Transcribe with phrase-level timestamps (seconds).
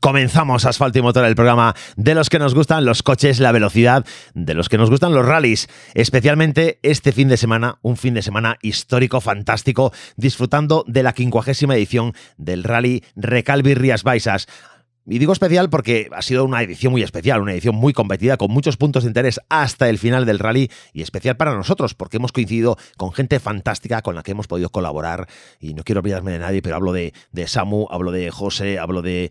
[0.00, 4.06] Comenzamos Asfalto y Motor, el programa de los que nos gustan los coches, la velocidad,
[4.32, 8.22] de los que nos gustan los rallies, especialmente este fin de semana, un fin de
[8.22, 14.46] semana histórico, fantástico, disfrutando de la quincuagésima edición del rally Recalvi Rías Baixas.
[15.10, 18.50] Y digo especial porque ha sido una edición muy especial, una edición muy competida, con
[18.50, 22.30] muchos puntos de interés hasta el final del rally y especial para nosotros porque hemos
[22.30, 25.26] coincidido con gente fantástica con la que hemos podido colaborar.
[25.60, 27.12] Y no quiero olvidarme de nadie, pero hablo de,
[27.46, 29.30] Samu, hablo de José, hablo de,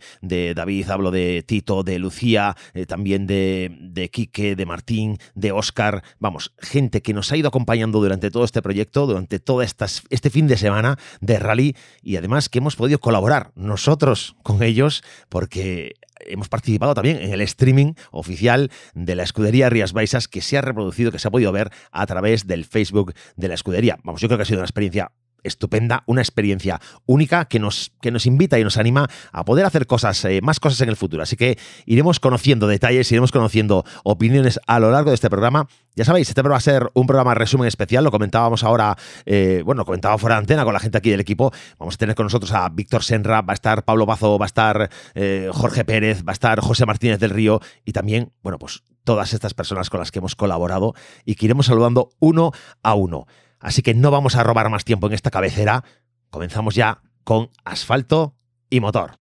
[0.56, 6.04] David, hablo de Tito, de Lucía, eh, también de, de Quique, de Martín, de Oscar,
[6.18, 10.48] vamos, gente que nos ha ido acompañando durante todo este proyecto, durante todo este fin
[10.48, 15.67] de semana de rally y además que hemos podido colaborar nosotros con ellos porque
[16.20, 20.62] hemos participado también en el streaming oficial de la escudería Rías Baixas que se ha
[20.62, 23.98] reproducido, que se ha podido ver a través del Facebook de la escudería.
[24.04, 25.12] Vamos, yo creo que ha sido una experiencia
[25.44, 29.88] estupenda, una experiencia única que nos, que nos invita y nos anima a poder hacer
[29.88, 31.24] cosas, eh, más cosas en el futuro.
[31.24, 35.68] Así que iremos conociendo detalles, iremos conociendo opiniones a lo largo de este programa.
[35.96, 39.84] Ya sabéis, este va a ser un programa resumen especial, lo comentábamos ahora, eh, bueno,
[39.84, 41.52] comentaba fuera de antena con la gente aquí del equipo.
[41.80, 44.48] Vamos a tener con nosotros a Víctor Senra, va a estar Pablo Bazo, va a
[44.48, 48.84] estar eh, Jorge Pérez, va a estar José Martínez del Río y también, bueno, pues
[49.04, 50.94] todas estas personas con las que hemos colaborado
[51.26, 52.52] y que iremos saludando uno
[52.84, 53.26] a uno.
[53.60, 55.84] Así que no vamos a robar más tiempo en esta cabecera.
[56.30, 58.36] Comenzamos ya con asfalto
[58.70, 59.18] y motor.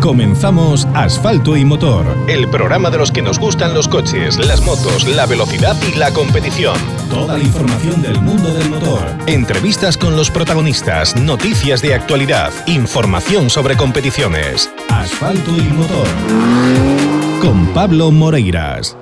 [0.00, 5.06] Comenzamos Asfalto y Motor, el programa de los que nos gustan los coches, las motos,
[5.06, 6.74] la velocidad y la competición.
[7.10, 9.14] Toda la información del mundo del motor.
[9.26, 14.72] Entrevistas con los protagonistas, noticias de actualidad, información sobre competiciones.
[14.88, 16.08] Asfalto y Motor.
[17.42, 18.96] Con Pablo Moreiras.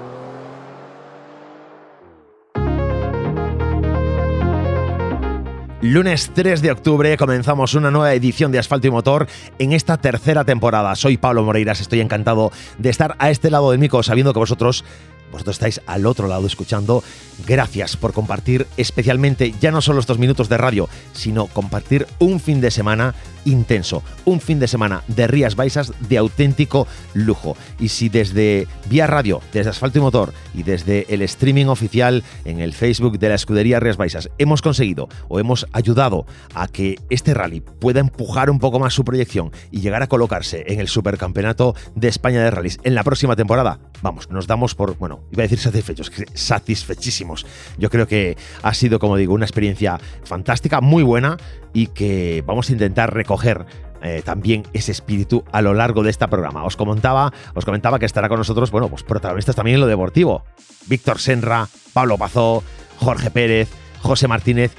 [5.80, 9.28] Lunes 3 de octubre comenzamos una nueva edición de Asfalto y Motor
[9.60, 10.96] en esta tercera temporada.
[10.96, 14.84] Soy Pablo Moreiras, estoy encantado de estar a este lado del mico sabiendo que vosotros
[15.30, 17.04] vosotros estáis al otro lado escuchando.
[17.46, 22.60] Gracias por compartir especialmente ya no solo estos minutos de radio, sino compartir un fin
[22.60, 27.56] de semana intenso, un fin de semana de Rías Baixas de auténtico lujo.
[27.78, 32.60] Y si desde Vía Radio, desde Asfalto y Motor y desde el streaming oficial en
[32.60, 37.34] el Facebook de la escudería Rías Baixas hemos conseguido o hemos ayudado a que este
[37.34, 41.74] rally pueda empujar un poco más su proyección y llegar a colocarse en el Supercampeonato
[41.94, 45.46] de España de Rallys en la próxima temporada, vamos, nos damos por, bueno, iba a
[45.46, 47.46] decir satisfechos, satisfechísimos.
[47.78, 51.36] Yo creo que ha sido, como digo, una experiencia fantástica, muy buena
[51.72, 53.66] y que vamos a intentar recoger
[54.02, 56.64] eh, también ese espíritu a lo largo de este programa.
[56.64, 60.44] Os comentaba, os comentaba que estará con nosotros, bueno, pues protagonistas también en lo deportivo.
[60.86, 62.62] Víctor Senra, Pablo Pazó,
[62.98, 63.68] Jorge Pérez,
[64.00, 64.72] José Martínez.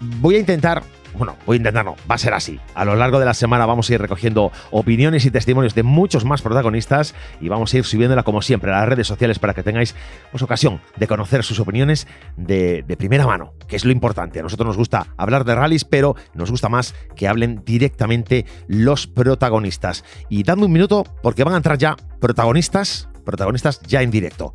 [0.00, 0.82] Voy a intentar
[1.16, 2.60] bueno, voy a intentarlo, va a ser así.
[2.74, 6.24] A lo largo de la semana vamos a ir recogiendo opiniones y testimonios de muchos
[6.24, 9.62] más protagonistas y vamos a ir subiéndola como siempre a las redes sociales para que
[9.62, 9.94] tengáis
[10.30, 12.06] pues, ocasión de conocer sus opiniones
[12.36, 14.40] de, de primera mano, que es lo importante.
[14.40, 19.06] A nosotros nos gusta hablar de rallies, pero nos gusta más que hablen directamente los
[19.06, 20.04] protagonistas.
[20.28, 24.52] Y dando un minuto, porque van a entrar ya protagonistas, protagonistas ya en directo.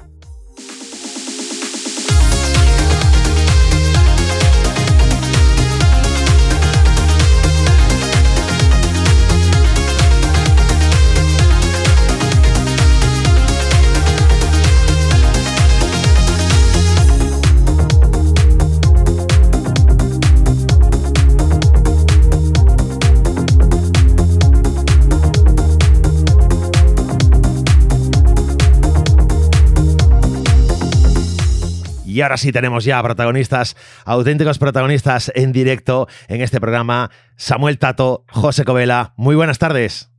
[32.12, 37.10] Y ahora sí tenemos ya protagonistas, auténticos protagonistas en directo en este programa.
[37.38, 40.12] Samuel Tato, José Covela, muy buenas tardes.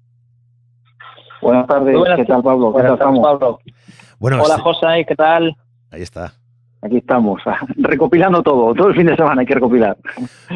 [1.43, 2.73] Buenas tardes, ¿qué tal Pablo?
[2.75, 3.59] ¿Qué tal, Pablo?
[4.21, 5.55] Hola José, ¿qué tal?
[5.91, 6.33] Ahí está
[6.83, 7.41] aquí estamos,
[7.77, 9.97] recopilando todo, todo el fin de semana hay que recopilar.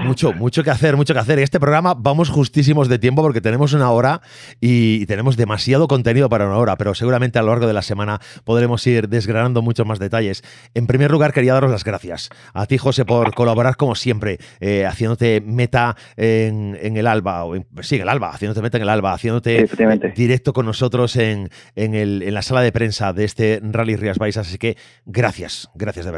[0.04, 1.38] Mucho, mucho que hacer, mucho que hacer.
[1.38, 4.20] Este programa vamos justísimos de tiempo porque tenemos una hora
[4.60, 8.20] y tenemos demasiado contenido para una hora, pero seguramente a lo largo de la semana
[8.44, 10.42] podremos ir desgranando muchos más detalles.
[10.74, 14.84] En primer lugar, quería daros las gracias a ti, José, por colaborar como siempre, eh,
[14.84, 19.12] haciéndote meta en, el alba, o sí, en el alba, haciéndote meta en el alba,
[19.12, 19.68] haciéndote
[20.14, 24.48] directo con nosotros en, en, la sala de prensa de este Rally Rías Baixas.
[24.48, 26.15] Así que gracias, gracias de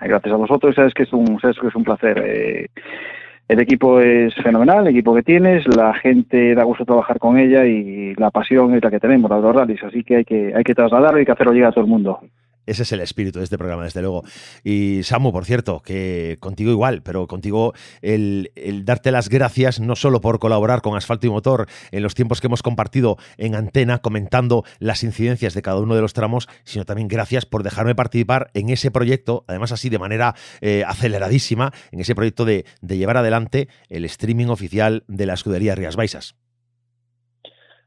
[0.00, 2.22] Gracias a vosotros, sabes que es un, sabes que es un placer.
[2.24, 2.66] Eh,
[3.48, 7.64] el equipo es fenomenal, el equipo que tienes, la gente da gusto trabajar con ella
[7.64, 10.52] y la pasión es la que tenemos, la de los rallies, así que hay que,
[10.54, 12.20] hay que trasladarlo y que hacerlo llegar a todo el mundo.
[12.66, 14.24] Ese es el espíritu de este programa, desde luego.
[14.64, 17.72] Y Samu, por cierto, que contigo igual, pero contigo
[18.02, 18.50] el,
[18.84, 22.48] darte las gracias no solo por colaborar con Asfalto y Motor en los tiempos que
[22.48, 27.08] hemos compartido en antena, comentando las incidencias de cada uno de los tramos, sino también
[27.08, 32.14] gracias por dejarme participar en ese proyecto, además así de manera eh, aceleradísima, en ese
[32.14, 36.34] proyecto de, de llevar adelante el streaming oficial de la escudería Rías Baixas.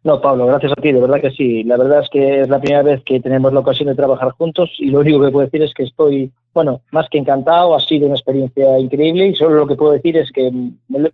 [0.02, 1.64] No, Pablo, gracias a ti, de verdad que sí.
[1.64, 4.72] La verdad es que es la primera vez que tenemos la ocasión de trabajar juntos
[4.80, 8.06] y lo único que puedo decir es que estoy, bueno, más que encantado, ha sido
[8.06, 10.52] una experiencia increíble y solo lo que puedo decir es que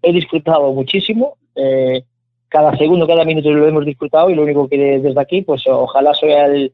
[0.04, 1.36] he disfrutado muchísimo.
[1.56, 2.04] Eh,
[2.48, 6.14] cada segundo, cada minuto lo hemos disfrutado y lo único que desde aquí, pues ojalá
[6.14, 6.72] sea el,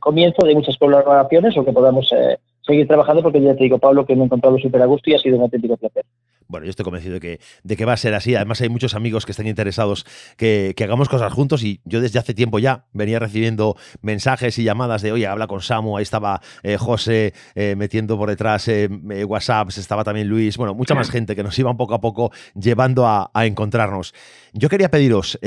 [0.00, 4.06] comienzo de muchas colaboraciones o que podamos eh, seguir trabajando porque ya te digo, Pablo,
[4.06, 6.04] que me he encontrado súper a gusto y ha sido un auténtico placer.
[6.48, 8.34] Bueno, yo estoy convencido de que, de que va a ser así.
[8.34, 10.06] Además, hay muchos amigos que están interesados
[10.36, 15.02] que, hagamos cosas juntos y yo desde hace tiempo ya venía recibiendo mensajes y llamadas
[15.02, 18.88] de, oye, habla con Samu, ahí estaba eh, José eh, metiendo por detrás eh,
[19.26, 23.06] WhatsApps, estaba también Luis, bueno, mucha más gente que nos iban poco a poco llevando
[23.06, 24.14] a, encontrarnos.
[24.52, 25.38] Yo quería pediros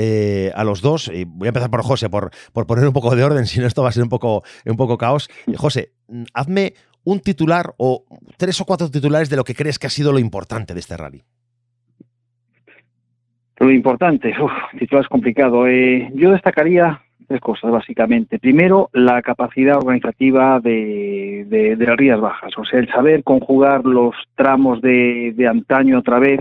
[0.54, 3.24] a los dos, y voy a empezar por José, por, por poner un poco de
[3.24, 5.28] orden, si no esto va a ser un poco, un poco caos.
[5.56, 5.92] José,
[6.34, 6.74] hazme
[7.04, 8.04] un titular o
[8.36, 10.96] tres o cuatro titulares de lo que crees que ha sido lo importante de este
[10.96, 11.22] rally.
[13.58, 15.66] Lo importante, uf, titular es complicado.
[15.66, 18.38] Eh, yo destacaría tres cosas, básicamente.
[18.38, 24.14] Primero, la capacidad organizativa de, de, las Rías Bajas, o sea, el saber conjugar los
[24.34, 26.40] tramos de, de antaño otra vez,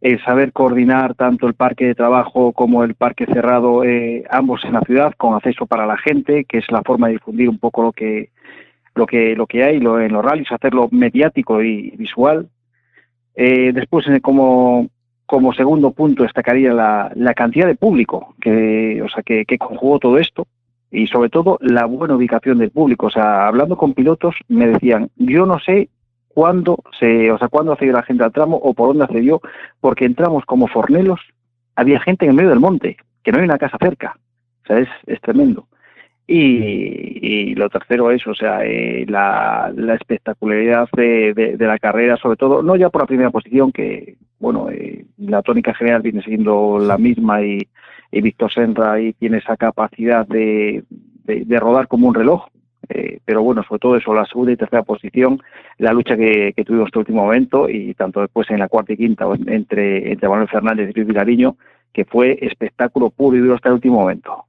[0.00, 4.74] el saber coordinar tanto el parque de trabajo como el parque cerrado, eh, ambos en
[4.74, 7.82] la ciudad, con acceso para la gente, que es la forma de difundir un poco
[7.82, 8.30] lo que
[8.94, 12.48] lo que, lo que hay lo, en los rallies, hacerlo mediático y visual.
[13.34, 14.88] Eh, después, como,
[15.26, 19.98] como segundo punto, destacaría la, la cantidad de público que, o sea, que, que conjugó
[19.98, 20.46] todo esto
[20.90, 23.06] y sobre todo la buena ubicación del público.
[23.06, 25.88] O sea, hablando con pilotos me decían, yo no sé
[26.28, 29.40] cuándo se, o sea, cuándo accedió la gente al tramo o por dónde accedió,
[29.80, 31.20] porque entramos como fornelos,
[31.76, 34.16] había gente en el medio del monte, que no hay una casa cerca.
[34.64, 35.66] O sea, es, es tremendo.
[36.32, 42.76] Y, lo tercero es, o sea, eh, la, espectacularidad de, la carrera, sobre todo, no
[42.76, 47.42] ya por la primera posición, que, bueno, eh, la tónica general viene siendo la misma
[47.42, 47.66] y,
[48.12, 50.84] Víctor Senra ahí tiene esa capacidad de,
[51.48, 52.46] rodar como un reloj,
[52.88, 55.40] eh, pero bueno, sobre todo eso, la segunda y tercera posición,
[55.78, 59.26] la lucha que, tuvimos este último momento y tanto después en la cuarta y quinta
[59.46, 61.56] entre, entre Manuel Fernández y Luis Vilariño,
[61.92, 64.44] que fue espectáculo puro y duro hasta el último momento.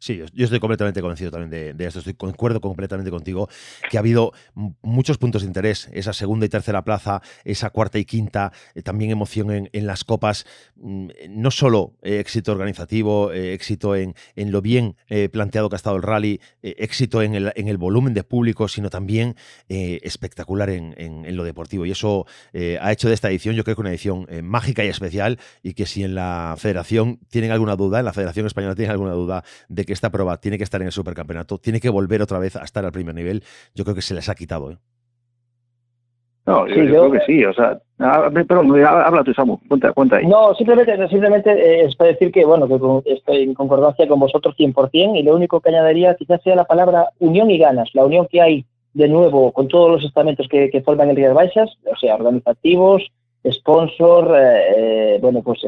[0.00, 1.98] Sí, yo, estoy completamente convencido también de, esto.
[1.98, 3.48] Estoy concuerdo completamente contigo
[3.90, 4.32] que ha habido
[4.80, 5.88] muchos puntos de interés.
[5.92, 10.46] Esa segunda y tercera plaza, esa cuarta y quinta, eh, también emoción en, las copas.
[10.76, 14.96] Mm, no solo eh, éxito organizativo, eh, éxito en, en, lo bien
[15.32, 18.90] planteado que ha estado el rally, éxito en el, en el, volumen de público, sino
[18.90, 19.36] también
[19.68, 21.86] espectacular en, lo deportivo.
[21.86, 22.26] Y eso
[22.80, 25.38] ha hecho de esta edición, yo creo que una edición mágica y especial.
[25.62, 29.12] Y que si en la federación tienen alguna duda, en la Federación Española tienen alguna
[29.12, 32.38] duda de que esta prueba tiene que estar en el supercampeonato, tiene que volver otra
[32.38, 33.42] vez a estar al primer nivel,
[33.74, 34.70] yo creo que se les ha quitado.
[34.70, 34.76] ¿eh?
[36.46, 40.26] No, yo, creo que sí, o sea, perdón, habla tú, Samu, cuenta, cuenta ahí.
[40.26, 44.54] No, simplemente, simplemente eh, es para decir que, bueno, que estoy en concordancia con vosotros
[44.58, 48.28] 100% y lo único que añadiría quizás sea la palabra unión y ganas, la unión
[48.30, 52.14] que hay de nuevo con todos los estamentos que, forman el Rías Baixas, o sea,
[52.14, 53.02] organizativos,
[53.50, 55.60] sponsor, eh, eh bueno, pues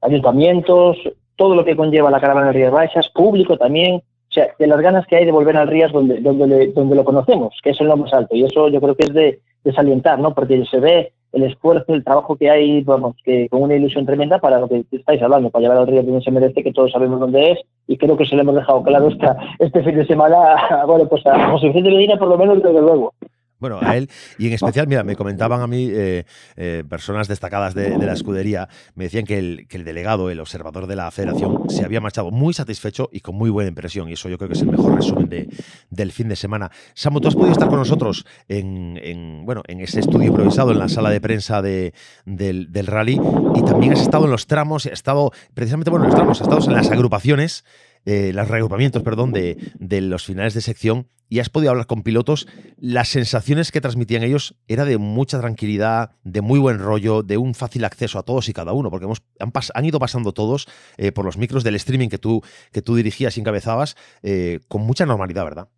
[0.00, 0.98] ayuntamientos,
[1.36, 4.80] todo lo que conlleva la caravana de Rías Baixas, público también, o sea, de las
[4.80, 7.88] ganas que hay de volver al Rías donde, donde, donde lo conocemos, que es el
[7.88, 8.34] más alto.
[8.34, 10.32] Y eso yo creo que es de, desalientar, ¿no?
[10.32, 14.38] Porque se ve el esfuerzo, el trabajo que hay, vamos, que con una ilusión tremenda
[14.38, 17.20] para lo que estáis hablando, para llevar al Rías donde se merece, que todos sabemos
[17.20, 20.38] dónde es, y creo que se lo hemos dejado claro esta, este fin de semana,
[20.86, 23.12] bueno, pues a José Vicente Medina por lo menos, desde luego.
[23.58, 26.24] Bueno, a él y en especial, mira, me comentaban a mí eh,
[26.56, 31.10] eh, personas destacadas de, la escudería, me decían que el, delegado, el observador de la
[31.10, 34.08] federación, se había marchado muy satisfecho y con muy buena impresión.
[34.10, 35.48] Y eso yo creo que es el mejor resumen de,
[35.88, 36.70] del fin de semana.
[36.94, 40.88] Samu, tú has podido estar con nosotros en, bueno, en ese estudio improvisado en la
[40.88, 41.94] sala de prensa de,
[42.26, 43.18] del, del, rally
[43.54, 46.46] y también has estado en los tramos, has estado precisamente bueno, en los tramos, has
[46.46, 47.64] estado en las agrupaciones
[48.06, 52.02] eh, los reagrupamientos, perdón, de, de, los finales de sección y has podido hablar con
[52.02, 52.46] pilotos,
[52.78, 57.54] las sensaciones que transmitían ellos era de mucha tranquilidad, de muy buen rollo, de un
[57.54, 59.22] fácil acceso a todos y cada uno, porque hemos,
[59.74, 63.36] han, ido pasando todos eh, por los micros del streaming que tú, que tú dirigías
[63.36, 65.68] y encabezabas eh, con mucha normalidad, ¿verdad?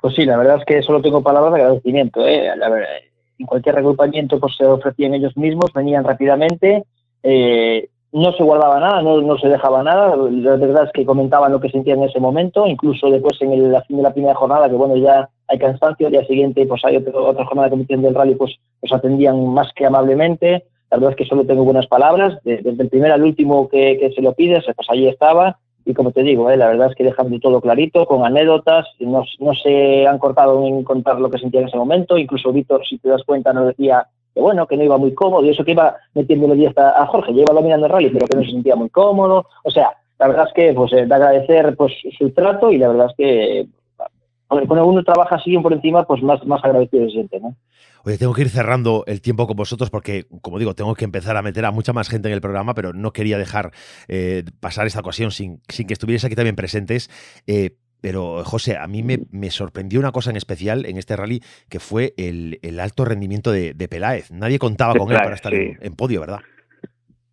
[0.00, 2.26] Pues sí, la verdad es que solo tengo palabras de agradecimiento.
[2.26, 6.84] en cualquier reagrupamiento pues, se ofrecían ellos mismos, venían rápidamente.
[7.22, 10.16] Eh, no se guardaba nada, no, no, se dejaba nada.
[10.16, 13.72] La verdad es que comentaban lo que sentían en ese momento, incluso después en el,
[13.72, 16.84] la fin de la primera jornada, que bueno, ya hay cansancio, el día siguiente pues
[16.84, 20.64] hay otra jornada de competición del rally, pues nos atendían más que amablemente.
[20.90, 22.38] La verdad es que solo tengo buenas palabras.
[22.44, 25.58] Desde el primer al último que, que se lo pides, pues allí estaba.
[25.84, 29.24] Y como te digo, eh, la verdad es que dejando todo clarito, con anécdotas, no,
[29.38, 32.16] no se han cortado en contar lo que sentían en ese momento.
[32.18, 34.06] Incluso Víctor, si te das cuenta, nos decía
[34.40, 37.34] bueno, que no iba muy cómodo y eso que iba metiéndole día hasta a Jorge,
[37.34, 39.46] ya iba dominando el rally, pero que no se sentía muy cómodo.
[39.64, 42.88] O sea, la verdad es que pues eh, de agradecer pues su trato y la
[42.88, 43.68] verdad es que
[44.48, 47.54] cuando uno trabaja así por encima, pues más, más agradecido se siente, ¿no?
[48.04, 51.36] Oye, tengo que ir cerrando el tiempo con vosotros porque, como digo, tengo que empezar
[51.36, 53.72] a meter a mucha más gente en el programa, pero no quería dejar
[54.06, 57.10] eh, pasar esta ocasión sin, sin que estuvierais aquí también presentes.
[57.46, 61.80] Eh, pero, José, a mí me, sorprendió una cosa en especial en este rally, que
[61.80, 64.30] fue el, alto rendimiento de, Peláez.
[64.30, 66.40] Nadie contaba con él para estar en, podio, ¿verdad?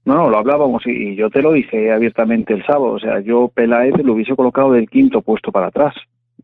[0.06, 2.94] No, no, lo hablábamos y yo te lo dije abiertamente el sábado.
[2.94, 5.96] O sea, yo Peláez lo hubiese colocado del quinto puesto para atrás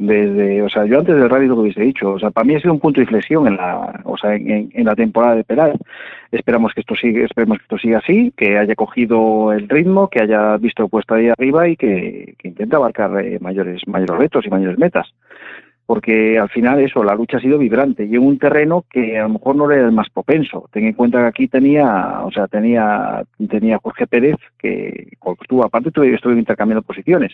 [0.01, 2.59] desde, o sea, yo antes del rally lo hubiese dicho, o sea, para mí ha
[2.59, 5.75] sido un punto de inflexión en la, o sea, en, la temporada de Peláez.
[6.31, 10.21] Esperamos que esto siga, esperemos que esto siga así, que haya cogido el ritmo, que
[10.21, 14.77] haya visto puesto ahí arriba y que, que intente abarcar eh, mayores, retos y mayores
[14.77, 15.13] metas.
[15.85, 19.23] Porque al final eso, la lucha ha sido vibrante y en un terreno que a
[19.23, 20.69] lo mejor no era el más propenso.
[20.71, 25.09] Ten en cuenta que aquí tenía, o sea, tenía, tenía Jorge Pérez, que
[25.41, 27.33] estuvo, aparte estuve intercambiando posiciones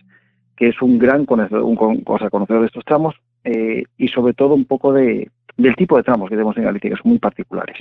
[0.58, 4.66] que es un gran conocedor, un conocedor de estos tramos eh, y sobre todo un
[4.66, 7.78] poco de, del tipo de tramos que tenemos en Galicia, que son muy particulares.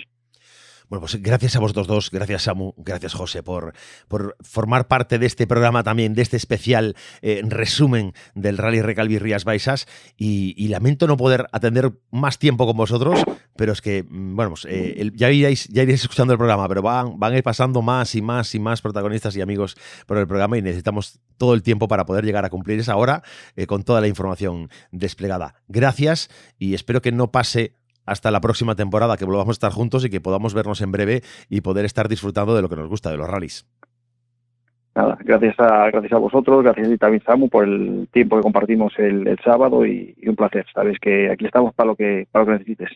[0.88, 3.74] Bueno, pues gracias a vosotros dos, gracias Samu, gracias José por,
[4.06, 9.18] por formar parte de este programa también, de este especial eh, resumen del Rally Recalvi
[9.18, 13.20] Rías Baixas y, lamento no poder atender más tiempo con vosotros,
[13.56, 16.82] pero es que, mm, bueno, pues, eh, ya, iréis, ya iréis escuchando el programa, pero
[16.82, 19.76] van, van a ir pasando más y más y más protagonistas y amigos
[20.06, 23.22] por el programa y necesitamos todo el tiempo para poder llegar a cumplir esa hora
[23.56, 25.54] eh, con toda la información desplegada.
[25.68, 30.04] Gracias y espero que no pase hasta la próxima temporada, que volvamos a estar juntos
[30.04, 33.10] y que podamos vernos en breve y poder estar disfrutando de lo que nos gusta,
[33.10, 33.66] de los rallies.
[34.96, 38.94] Nada, gracias a, gracias a vosotros, gracias a también Samu por el tiempo que compartimos
[38.96, 40.64] el, sábado y, un placer.
[40.72, 42.88] Sabes que aquí estamos para lo que, para lo que necesites.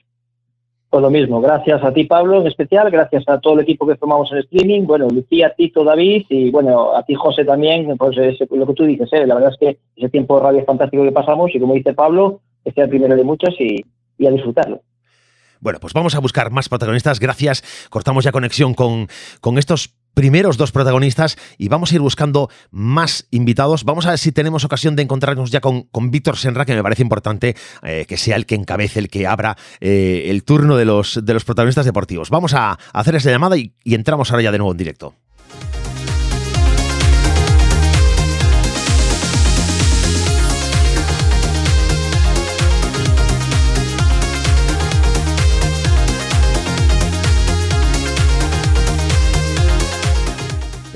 [0.89, 3.97] Pues lo mismo, gracias a ti Pablo en especial, gracias a todo el equipo que
[3.97, 8.17] formamos en streaming, bueno, Lucía, Tito, David y bueno, a ti José también, pues
[8.51, 9.25] lo que tú dices, ¿eh?
[9.25, 11.95] la verdad es que ese tiempo de radio es fantástico que pasamos y como dice
[11.95, 14.81] Pablo, este es el primero de muchos y a disfrutarlo.
[15.61, 17.21] Bueno, pues vamos a buscar más protagonistas.
[17.21, 17.63] Gracias.
[17.91, 19.09] Cortamos ya conexión con,
[19.41, 23.85] con estos primeros dos protagonistas y vamos a ir buscando más invitados.
[23.85, 26.83] Vamos a ver si tenemos ocasión de encontrarnos ya con, con Víctor Senra, que me
[26.83, 30.85] parece importante eh, que sea el que encabece, el que abra eh, el turno de
[30.85, 32.31] los, de los protagonistas deportivos.
[32.31, 35.15] Vamos a hacer esa llamada y entramos ahora ya de nuevo en directo.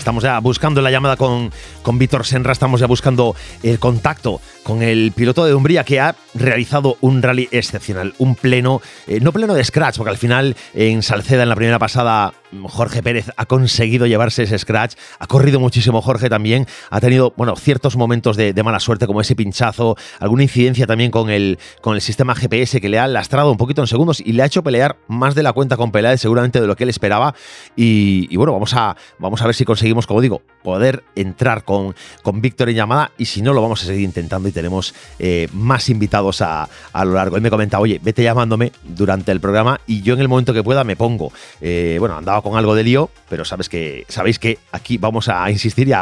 [0.05, 4.83] Estamos ya buscando la llamada con, con Víctor Senra, estamos ya buscando el contacto con
[4.83, 9.55] el piloto de Umbría que ha realizado un rally excepcional, un pleno, eh, no pleno
[9.55, 14.07] de scratch, porque al final en Salceda en la primera pasada Jorge Pérez ha conseguido
[14.07, 18.81] llevarse ese scratch, ha corrido muchísimo Jorge también, ha tenido bueno, ciertos momentos de, mala
[18.81, 22.99] suerte como ese pinchazo, alguna incidencia también con el, con el sistema GPS que le
[22.99, 25.77] ha lastrado un poquito en segundos y le ha hecho pelear más de la cuenta
[25.77, 27.35] con Peláez seguramente de lo que él esperaba.
[27.77, 32.41] Y, bueno, vamos a, vamos a ver si conseguimos, como digo, poder entrar con, con
[32.41, 34.49] Víctor en llamada y si no lo vamos a seguir intentando.
[34.49, 37.37] y tenemos eh, más invitados a, a, lo largo.
[37.37, 40.63] Él me comenta, oye, vete llamándome durante el programa y yo en el momento que
[40.63, 41.33] pueda me pongo.
[41.61, 45.51] Eh, bueno, andaba con algo de lío, pero sabes que, sabéis que aquí vamos a
[45.51, 45.93] insistir y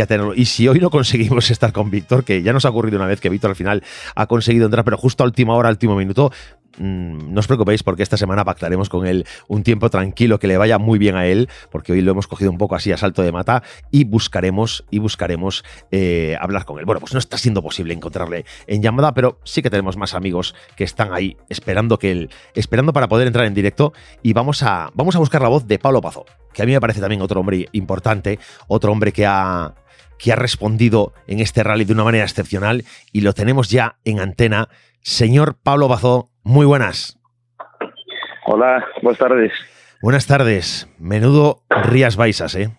[0.00, 0.34] a, tenerlo.
[0.34, 3.20] Y si hoy no conseguimos estar con Víctor, que ya nos ha ocurrido una vez
[3.20, 3.82] que Víctor al final
[4.14, 6.30] ha conseguido entrar, pero justo a última hora, último minuto,
[6.78, 10.78] no os preocupéis porque esta semana pactaremos con él un tiempo tranquilo que le vaya
[10.78, 13.32] muy bien a él, porque hoy lo hemos cogido un poco así a salto de
[13.32, 16.84] mata y buscaremos y buscaremos eh, hablar con él.
[16.84, 20.54] Bueno, pues no está siendo posible encontrarle en llamada, pero sí que tenemos más amigos
[20.76, 24.90] que están ahí esperando que él, esperando para poder entrar en directo y vamos a,
[24.94, 27.40] vamos a buscar la voz de Pablo Pazo, que a mí me parece también otro
[27.40, 29.74] hombre importante, otro hombre que ha,
[30.18, 34.20] que ha respondido en este rally de una manera excepcional y lo tenemos ya en
[34.20, 34.68] antena.
[35.00, 37.18] Señor Pablo Bazó, muy buenas.
[38.46, 39.52] Hola, buenas tardes.
[40.02, 40.88] Buenas tardes.
[40.98, 42.70] Menudo Rías Baixas, ¿eh?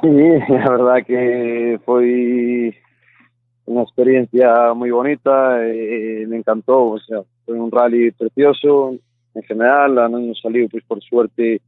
[0.00, 0.08] Sí,
[0.48, 2.74] la verdad que fue
[3.66, 8.94] una experiencia muy bonita, eh, me encantó, o sea, fue un rally precioso,
[9.34, 11.62] en general, non saliu, pois, por suerte,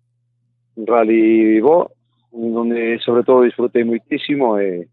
[0.76, 1.92] un rally vivo,
[2.32, 4.88] donde sobre todo disfrutei muchísimo e,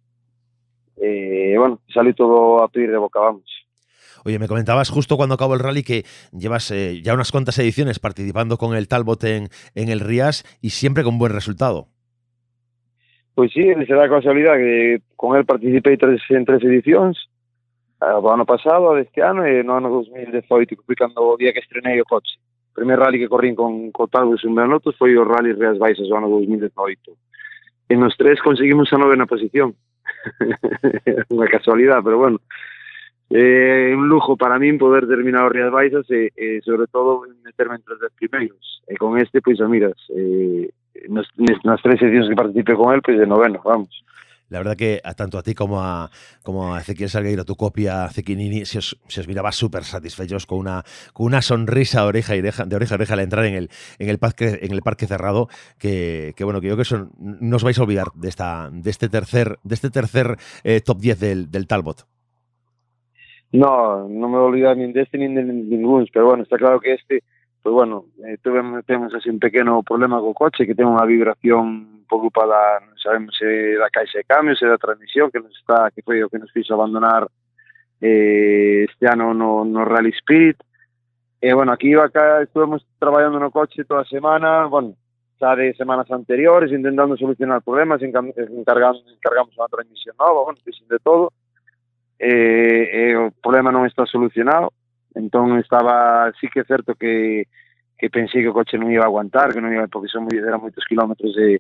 [0.98, 3.61] e bueno, salí todo a pedir de boca, vamos.
[4.24, 8.00] Oye, me comentabas justo cuando acabó el rally que llevas eh, ya unas cuantas ediciones
[8.00, 11.88] participando con el Talbot en, en el Rías y siempre con buen resultado.
[13.34, 17.18] Pois sí, se dá a casualidade que con el participei tres, en tres edicións
[18.02, 21.62] o ano pasado, deste ano e no ano 2018 que fui cando o día que
[21.64, 22.38] estrenei o coche.
[22.72, 26.10] O primer rally que corrín con, con Talbot en Bernotos foi o Rally Reas Baixas
[26.10, 26.70] do ano 2018
[27.90, 29.74] e nos tres conseguimos a novena posición.
[31.34, 32.38] Unha casualidade, pero bueno
[33.32, 37.80] é un lujo para min poder terminar o Rías Baixas e, e sobre todo meterme
[37.80, 40.68] entre os primeiros e con este, pois, a miras eh,
[41.82, 44.04] tres edicións que participé con él, pues de noveno, vamos.
[44.52, 46.12] La verdad que a, tanto a ti como a,
[46.44, 50.60] como a Ezequiel Salgueiro, tu copia, Cequinini, se os, se os miraba súper satisfechos con
[50.60, 50.84] una,
[51.14, 54.10] con una sonrisa oreja y oreja, de oreja a oreja al entrar en el, en
[54.10, 55.48] el, parque, en el parque cerrado,
[55.80, 58.70] que, que bueno, que yo creo que eso no os vais a olvidar de, esta,
[58.74, 60.36] de este tercer, de este tercer
[60.66, 62.11] eh, top 10 del, del Talbot.
[63.52, 66.58] No, no me voy a olvidar ni de este ni de ningún, pero bueno, está
[66.58, 67.24] claro que este
[67.62, 72.02] pois bueno, eh, tuvemos, temos así un pequeno problema co coche que ten unha vibración
[72.10, 75.92] por culpa da, sabemos se da caixa de cambios, se da transmisión que nos está,
[75.94, 77.30] que foi o que nos fixo abandonar
[78.02, 80.58] eh, este ano no, no Rally Spirit.
[81.42, 84.98] E bueno, aquí acá, estuvemos traballando no coche toda semana, bueno,
[85.38, 91.34] xa de semanas anteriores, intentando solucionar problemas, encargamos, encargamos unha transmisión nova, bueno, de todo,
[92.22, 94.70] e, e o problema non está solucionado.
[95.18, 97.50] Entón estaba, sí que é certo que,
[97.98, 100.62] que pensei que o coche non iba a aguantar, que non iba, porque son, eran
[100.62, 101.58] moitos kilómetros de,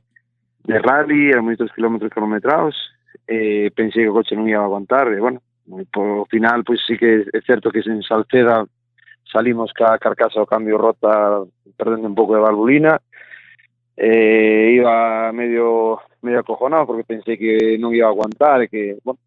[0.63, 2.77] de rally, eran moitos kilómetros cronometrados,
[3.25, 5.41] e pensei que o coche non iba a aguantar, e bueno,
[5.89, 8.61] por final, pois sí que é certo que sen Salceda
[9.25, 11.41] salimos ca carcasa o cambio rota
[11.75, 13.01] perdendo un pouco de valvulina,
[13.97, 19.19] e iba medio medio acojonado porque pensei que non iba a aguantar e que, bueno,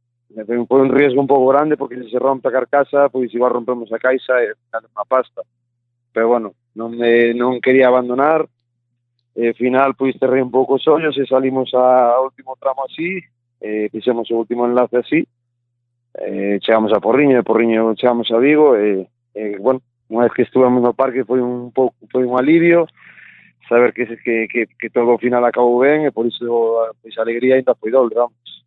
[0.43, 3.93] foi un riesgo un pouco grande porque se se rompe a carcasa, pois igual rompemos
[3.93, 5.47] a caixa e final unha pasta.
[6.11, 8.43] Pero bueno, non, me, non quería abandonar,
[9.35, 13.23] e final pois cerrei un pouco os ollos e salimos ao último tramo así,
[13.62, 15.20] e fixemos o último enlace así,
[16.18, 20.47] e chegamos a Porriño, e Porriño chegamos a Vigo, e, e bueno, unha vez que
[20.47, 22.87] estuvemos no parque foi un pouco foi un alivio,
[23.66, 27.23] saber que, que, que, que todo o final acabou ben, e por iso pois, a
[27.23, 28.63] alegría ainda foi doble, vamos.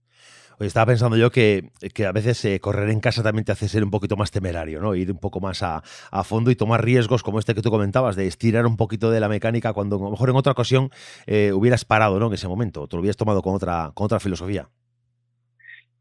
[0.60, 3.84] Estaba pensando yo que, que a veces eh, correr en casa también te hace ser
[3.84, 4.96] un poquito más temerario, ¿no?
[4.96, 8.16] Ir un poco más a, a, fondo y tomar riesgos como este que tú comentabas,
[8.16, 10.90] de estirar un poquito de la mecánica cuando a lo mejor en otra ocasión
[11.28, 12.28] eh, hubieras parado, ¿no?
[12.28, 14.68] En ese momento, te lo hubieras tomado con otra, con otra filosofía.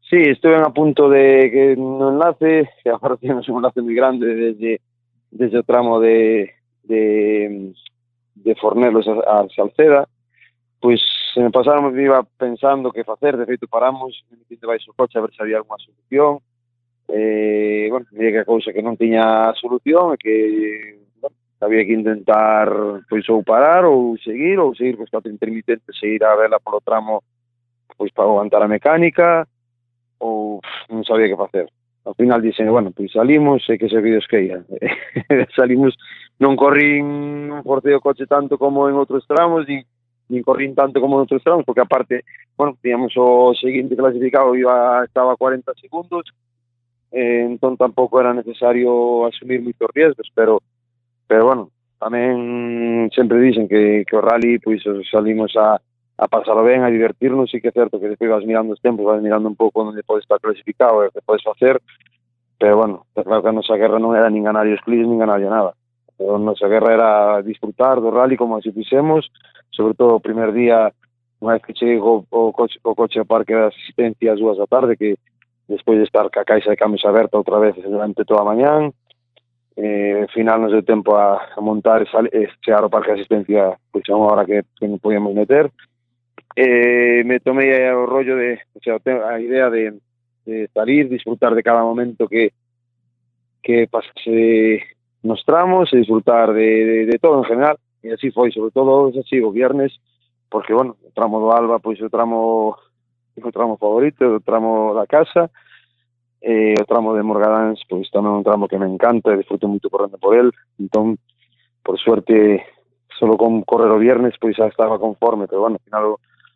[0.09, 4.25] Sí, estuve a punto de que un enlace, que ahora tenemos un enlace muy grande
[4.25, 4.81] desde,
[5.29, 7.73] desde el tramo de, de,
[8.33, 10.07] de Fornelos a, a Salceda,
[10.79, 11.01] pois
[11.37, 15.21] se me pasaron iba pensando que facer, de feito paramos, metindo baixo o coche a
[15.21, 16.39] ver se había alguna solución,
[17.09, 21.93] eh, bueno, me que a cousa que non tiña solución e que bueno, había que
[21.93, 22.73] intentar
[23.05, 27.21] pois ou parar ou seguir ou seguir co espacio intermitente, seguir a vela polo tramo
[27.93, 29.45] pois para aguantar a mecánica
[30.17, 30.57] ou
[30.89, 31.69] non sabía que facer.
[32.01, 34.65] Ao final dixen, bueno, pois salimos e que se vídeos que ia.
[35.53, 35.93] salimos,
[36.41, 39.85] non corrín, non forcei o coche tanto como en outros tramos, e
[40.29, 42.23] nin corrín tanto como noutros tramos, porque aparte,
[42.57, 46.25] bueno, tiñamos o seguinte clasificado, iba, estaba a 40 segundos,
[47.11, 50.59] eh, entón tampouco era necesario asumir moitos riesgos, pero,
[51.27, 55.79] pero bueno, tamén sempre dicen que, que o rally, pois, salimos a,
[56.17, 59.07] a pasar ben, a divertirnos, e que é certo que despois vas mirando os tempos,
[59.07, 61.79] vas mirando un pouco onde podes estar clasificado e o que podes facer,
[62.59, 65.39] pero bueno, claro que a nosa guerra non era nin ganar os clics, nin ganar
[65.39, 65.71] nada
[66.19, 69.29] a nosa guerra era disfrutar do rally como así fixemos,
[69.69, 70.91] sobre todo o primer día
[71.37, 74.97] unha vez que chego o coche, o coche ao parque das asistencias dúas da tarde
[74.97, 75.21] que
[75.69, 78.89] despois de estar ca caixa de cambios aberta outra vez durante toda a mañán
[79.77, 83.77] eh, final nos deu tempo a, a montar e eh, chegar ao parque de asistencia
[83.93, 85.69] pois a unha hora que, que non podíamos meter.
[86.57, 89.93] Eh, me tomei o rollo de o sea, a idea de,
[90.49, 92.49] de salir, disfrutar de cada momento que
[93.61, 94.96] que pasase
[95.27, 97.75] nos tramos e disfrutar de, de, de todo en general.
[97.99, 99.91] E así foi, sobre todo así o viernes,
[100.47, 102.79] porque, bueno, o tramo do Alba, pois o tramo
[103.37, 105.51] o tramo favorito, o tramo da casa,
[106.41, 110.17] e o tramo de Morgadans, pois tamén un tramo que me encanta, disfruto moito correndo
[110.17, 111.19] por el, entón,
[111.83, 112.63] por suerte,
[113.19, 116.15] solo con correr o viernes, pois xa estaba conforme, pero, bueno, ao final o,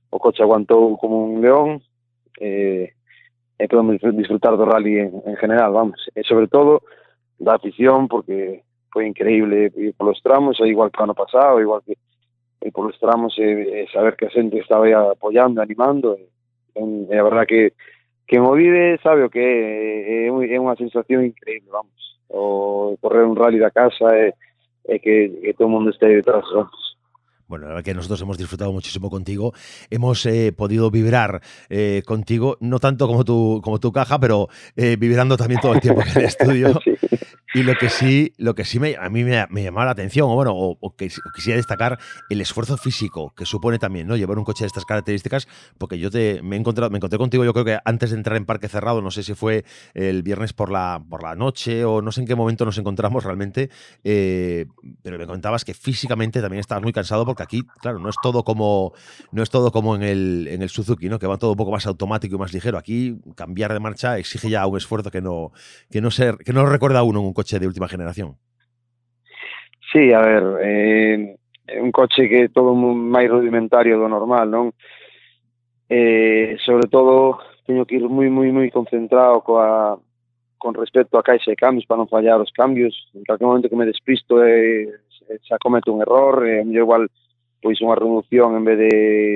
[0.10, 1.84] o coche aguantou como un león,
[2.40, 2.94] e,
[3.60, 6.82] e podemos disfrutar do rally en, en general, vamos, e sobre todo
[7.42, 8.62] da afición, porque
[8.94, 11.98] foi increíble ir polos tramos, igual que o ano pasado, igual que
[12.62, 16.30] e polos tramos e, e saber que a xente estaba aí apoiando, animando, e,
[16.78, 17.74] e a verdad que
[18.28, 19.44] que mo vive sabe que
[20.32, 22.00] é unha sensación increíble, vamos.
[22.32, 24.32] O correr un rally da casa e,
[24.88, 26.96] e que, que todo o mundo este detrás, vamos.
[27.52, 29.52] Bueno, la verdad que nosotros hemos disfrutado muchísimo contigo.
[29.90, 34.96] Hemos eh, podido vibrar eh, contigo, no tanto como tu, como tu caja, pero eh,
[34.96, 36.80] vibrando también todo el tiempo en el estudio.
[36.86, 36.96] Sí.
[37.54, 40.36] Y lo que sí, lo que sí me, a mí me, llamaba la atención, o
[40.36, 44.16] bueno, o, que, quisiera destacar el esfuerzo físico que supone también, ¿no?
[44.16, 47.44] Llevar un coche de estas características, porque yo te me he encontrado, me encontré contigo,
[47.44, 50.54] yo creo que antes de entrar en Parque Cerrado, no sé si fue el viernes
[50.54, 53.70] por la, por la noche o no sé en qué momento nos encontramos realmente,
[54.06, 54.68] eh,
[55.04, 58.46] pero me comentabas que físicamente también estabas muy cansado porque aquí, claro, no es todo
[58.46, 58.94] como
[59.34, 61.20] no es todo como en el, en el Suzuki, ¿no?
[61.20, 62.78] Que va todo un poco más automático y más ligero.
[62.78, 65.52] Aquí cambiar de marcha exige ya un esfuerzo que no
[65.90, 68.38] que no ser que no recuerda uno en un coche coche de última generación?
[69.92, 71.36] Sí, a ver, eh,
[71.82, 74.66] un coche que é todo máis rudimentario do normal, non?
[75.90, 79.98] Eh, sobre todo, teño que ir moi, moi, moi concentrado coa,
[80.62, 82.94] con respecto a caixa de cambios para non fallar os cambios.
[83.18, 84.86] En calquer momento que me despisto e
[85.26, 87.10] eh, xa cometo un error, e eh, igual
[87.58, 88.94] pois unha reducción en vez de,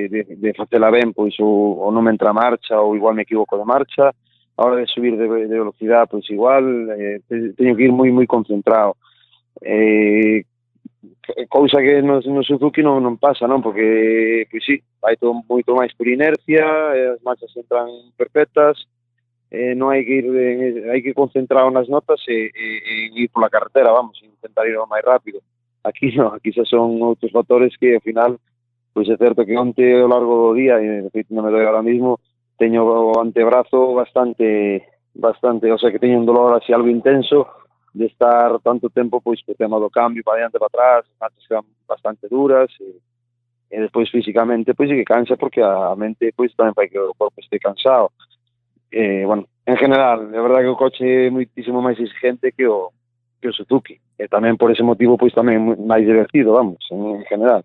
[0.08, 3.26] de, de facela ben, pois o, o non me entra a marcha ou igual me
[3.26, 4.14] equivoco de marcha
[4.56, 6.64] a hora de subir de, velocidade, pois igual,
[6.96, 7.20] eh,
[7.56, 8.96] teño que ir moi moi concentrado.
[9.60, 10.44] Eh,
[11.48, 13.60] cousa que no, no Suzuki non, non pasa, non?
[13.60, 16.64] Porque, pois sí, vai todo moito máis por inercia,
[17.12, 18.80] as marchas entran perfectas,
[19.50, 22.66] eh, non hai que ir, eh, que concentrar nas notas e, e,
[23.12, 25.42] e ir carretera, vamos, intentar ir máis rápido.
[25.84, 28.40] Aquí non, aquí son outros factores que ao final,
[28.96, 31.62] pois é certo que onte ao largo do día, e de feito non me doi
[31.66, 32.18] ahora mismo,
[32.58, 37.48] teño o antebrazo bastante bastante, o sea que teño un dolor así algo intenso
[37.94, 41.56] de estar tanto tempo pois co tema do cambio para diante para atrás, marchas que
[41.88, 43.00] bastante duras e,
[43.72, 47.40] e despois físicamente pois que cansa porque a mente pois tamén fai que o corpo
[47.40, 48.12] este cansado.
[48.92, 52.92] Eh, bueno, en general, é verdade que o coche é muitísimo máis exigente que o
[53.40, 57.24] que o Suzuki e tamén por ese motivo pois tamén máis divertido, vamos, en, en
[57.24, 57.64] general.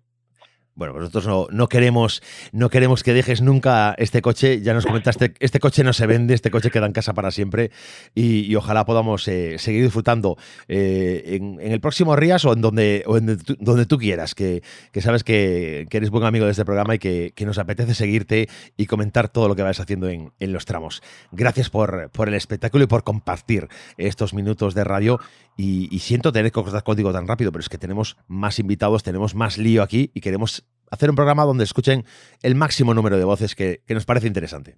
[0.74, 4.62] Bueno, pues nosotros no, no, queremos, no queremos que dejes nunca este coche.
[4.62, 7.70] Ya nos comentaste, este coche no se vende, este coche queda en casa para siempre
[8.14, 10.36] y, ojalá podamos eh, seguir disfrutando
[10.68, 14.62] eh, en, en, el próximo Rías o en donde, o en donde tú quieras, que,
[14.92, 17.94] que sabes que, que, eres buen amigo de este programa y que, que, nos apetece
[17.94, 21.02] seguirte y comentar todo lo que vas haciendo en, en los tramos.
[21.32, 25.20] Gracias por, por, el espectáculo y por compartir estos minutos de radio
[25.56, 29.02] y, y siento tener que cortar contigo tan rápido, pero es que tenemos más invitados,
[29.02, 32.04] tenemos más lío aquí y queremos hacer un programa donde escuchen
[32.42, 34.76] el máximo número de voces que, que nos parece interesante.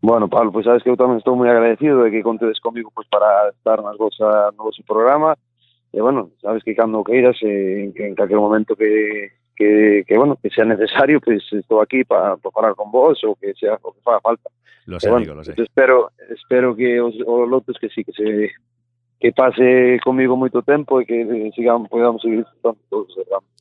[0.00, 3.10] Bueno, Pablo, pues sabes que eu tamén estou moi agradecido de que contedes comigo pues,
[3.10, 5.34] para estar nas vosa, no vosso programa.
[5.90, 10.38] E bueno, sabes que cando queiras, eh, en, en calquer momento que, que, que, bueno,
[10.38, 13.90] que sea necesario, pues estou aquí para pa falar con vos ou que sea o
[13.90, 14.46] que faga falta.
[14.86, 15.58] Lo sé, bueno, lo sé.
[15.58, 18.54] Espero, espero que os, os lotes que sí, que se
[19.18, 23.58] que pase comigo moito tempo e que sigamos, podamos seguir programas.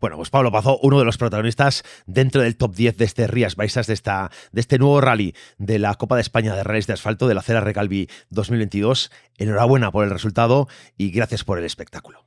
[0.00, 3.56] Bueno, pues Pablo Pazó, uno de los protagonistas dentro del top 10 de este Rías
[3.56, 6.92] Baixas, de, esta, de este nuevo rally de la Copa de España de Rallys de
[6.92, 9.10] Asfalto de la Cera Recalvi 2022.
[9.38, 10.66] Enhorabuena por el resultado
[10.98, 12.18] y gracias por el espectáculo.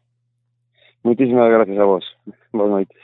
[1.04, 2.04] Muchísimas gracias a vos.
[2.52, 3.02] Buenas noches.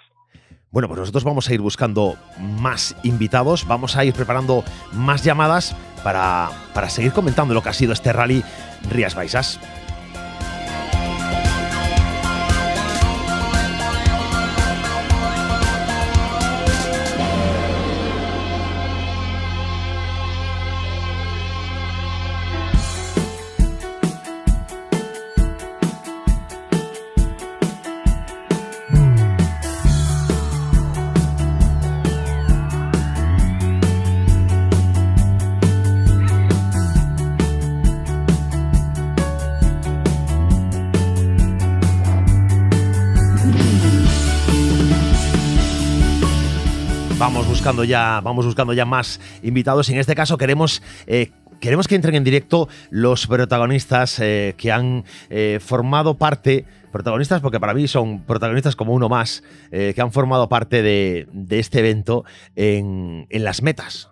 [0.71, 5.77] Bueno, pues nosotros vamos a ir buscando más invitados, vamos a ir preparando más llamadas
[6.03, 8.43] para, para seguir comentando lo que ha sido este rally
[8.89, 9.59] Rías Baixas.
[47.73, 49.89] Buscando ya, vamos buscando ya más invitados.
[49.89, 55.05] En este caso queremos eh, queremos que entren en directo los protagonistas eh, que han
[55.31, 60.49] eh, formado parte, protagonistas porque para mí son protagonistas como uno más, que han formado
[60.49, 64.09] parte de, este evento en, las metas.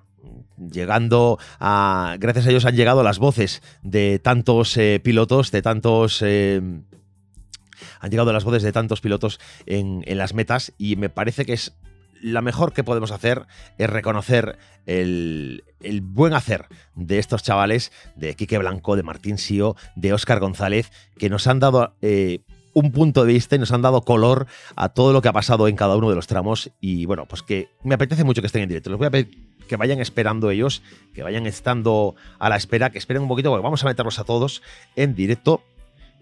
[0.58, 2.16] Llegando a.
[2.20, 6.24] Gracias a ellos han llegado las voces de tantos pilotos, de tantos.
[6.24, 11.74] Han llegado las voces de tantos pilotos en las metas y me parece que es
[12.22, 13.46] la mejor que podemos hacer
[13.78, 19.76] es reconocer el, el, buen hacer de estos chavales, de Quique Blanco, de Martín Sío,
[19.96, 22.42] de Óscar González, que nos han dado eh,
[22.74, 25.68] un punto de vista y nos han dado color a todo lo que ha pasado
[25.68, 26.72] en cada uno de los tramos.
[26.80, 28.90] Y bueno, pues que me apetece mucho que estén en directo.
[28.90, 30.82] Les voy a pedir que vayan esperando ellos,
[31.14, 34.26] que vayan estando a la espera, que esperen un poquito, porque vamos a meterlos a
[34.26, 34.62] todos
[34.96, 35.64] en directo.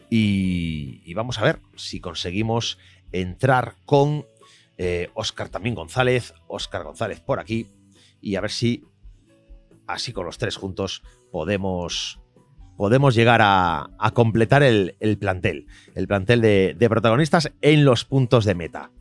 [0.09, 2.77] Y, vamos a ver si conseguimos
[3.11, 4.25] entrar con
[5.13, 7.67] Oscar eh, también González, Oscar González por aquí,
[8.21, 8.83] y a ver si
[9.87, 12.19] así con los tres juntos podemos
[12.77, 18.91] podemos llegar a, completar el, plantel, el plantel de protagonistas en los puntos de meta.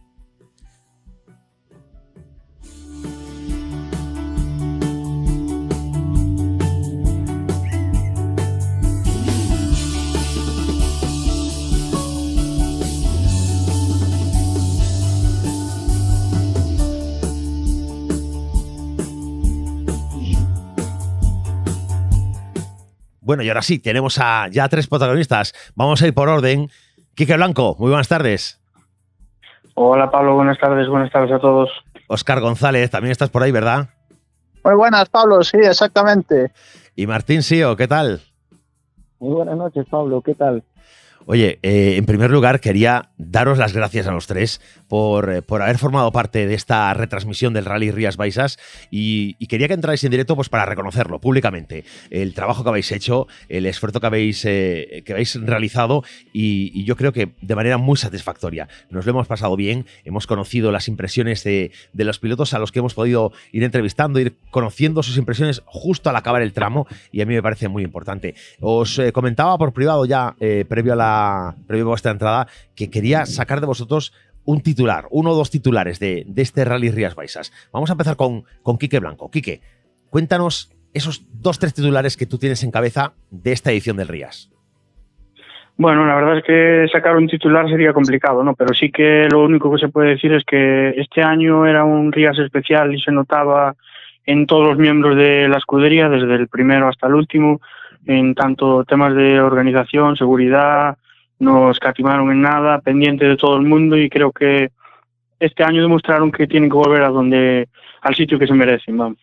[23.28, 25.52] Bueno, y ahora sí, tenemos a ya tres protagonistas.
[25.74, 26.70] Vamos a ir por orden.
[27.14, 28.58] Quique Blanco, muy buenas tardes.
[29.74, 31.68] Hola Pablo, buenas tardes, buenas tardes a todos.
[32.06, 33.90] Oscar González, también estás por ahí, ¿verdad?
[34.64, 36.52] Muy buenas, Pablo, sí, exactamente.
[36.96, 38.22] Y Martín Sío, ¿qué tal?
[39.18, 40.64] Muy buenas noches, Pablo, ¿qué tal?
[41.30, 45.60] Oye, eh, en primer lugar quería daros las gracias a los tres por, eh, por
[45.60, 48.58] haber formado parte de esta retransmisión del Rally Rías Baixas
[48.90, 53.26] y, quería que entráis en directo pues, para reconocerlo públicamente, el trabajo que habéis hecho,
[53.50, 57.98] el esfuerzo que habéis, eh, que habéis realizado y, yo creo que de manera muy
[57.98, 58.66] satisfactoria.
[58.88, 62.72] Nos lo hemos pasado bien, hemos conocido las impresiones de, de los pilotos a los
[62.72, 67.20] que hemos podido ir entrevistando, ir conociendo sus impresiones justo al acabar el tramo y
[67.20, 68.34] a mí me parece muy importante.
[68.60, 71.17] Os comentaba por privado ya, previo a la
[71.66, 74.12] previo a vuestra entrada, que quería sacar de vosotros
[74.44, 77.52] un titular, uno o dos titulares de, este Rally Rías Baixas.
[77.72, 79.30] Vamos a empezar con, con Quique Blanco.
[79.30, 79.60] Quique,
[80.08, 84.50] cuéntanos esos dos, tres titulares que tú tienes en cabeza de esta edición del Rías.
[85.76, 88.54] Bueno, la verdad es que sacar un titular sería complicado, ¿no?
[88.54, 92.10] Pero sí que lo único que se puede decir es que este año era un
[92.10, 93.76] Rías especial y se notaba
[94.26, 97.60] en todos los miembros de la escudería, desde el primero hasta el último,
[98.06, 100.98] en tanto temas de organización, seguridad,
[101.38, 104.70] no escatimaron en nada, pendiente de todo el mundo y creo que
[105.40, 107.68] este año demostraron que tienen que volver a donde
[108.00, 109.18] al sitio que se merecen, vamos.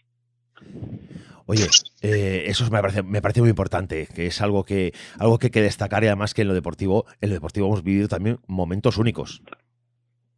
[1.48, 1.68] Oye,
[2.02, 5.52] eh, eso me parece, me parece muy importante, que es algo que, algo que hay
[5.52, 8.98] que destacar y además que en lo deportivo, en lo deportivo hemos vivido también momentos
[8.98, 9.44] únicos.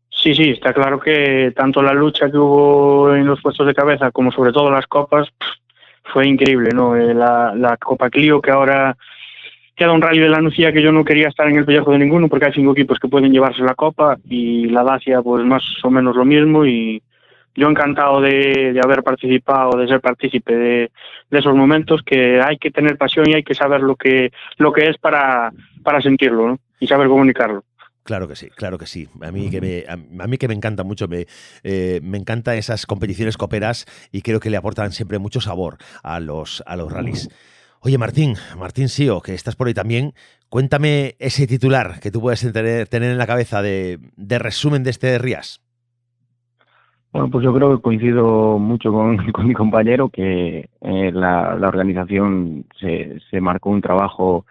[0.09, 4.11] Sí, sí, está claro que tanto la lucha que hubo en los puestos de cabeza
[4.11, 5.29] como sobre todo las copas
[6.11, 6.95] fue increíble, ¿no?
[6.95, 8.97] Eh, la, la Copa Clio que ahora
[9.77, 11.99] queda un rally de la Nucía que yo no quería estar en el pellejo de
[11.99, 15.63] ninguno porque hay cinco equipos que pueden llevarse la copa y la Dacia pues más
[15.83, 17.01] o menos lo mismo y
[17.55, 20.91] yo encantado de, de haber participado, de ser partícipe de,
[21.31, 24.89] esos momentos que hay que tener pasión y hay que saber lo que, lo que
[24.89, 25.51] es para,
[25.83, 26.59] para sentirlo ¿no?
[26.79, 27.63] y saber comunicarlo.
[28.03, 29.09] Claro que sí, claro que sí.
[29.21, 31.25] A mí que me, a, mí que me encanta mucho, me,
[31.63, 36.19] eh, me encantan esas competiciones coperas y creo que le aportan siempre mucho sabor a
[36.21, 37.29] los, a los rallies.
[37.88, 40.12] Oye, Martín, Martín Sío, que estás por ahí también,
[40.50, 45.62] cuéntame ese titular que tú puedes tener, en la cabeza de, resumen de este Rías.
[47.13, 49.15] Bueno, pues yo creo que coincido mucho con,
[49.47, 54.45] mi compañero que eh, la, organización se, se, marcó un trabajo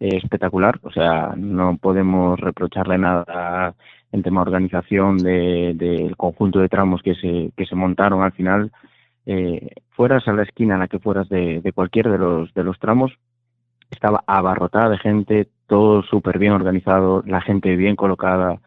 [0.00, 3.74] eh, espectacular, o sea, no podemos reprocharle nada
[4.12, 8.72] en tema de organización del conjunto de tramos que se, que se montaron al final
[9.30, 12.78] eh, fueras a la esquina en la que fueras de, cualquier de los, de los
[12.78, 13.12] tramos,
[13.90, 18.58] estaba abarrotada de gente, todo súper bien organizado, la gente bien colocada.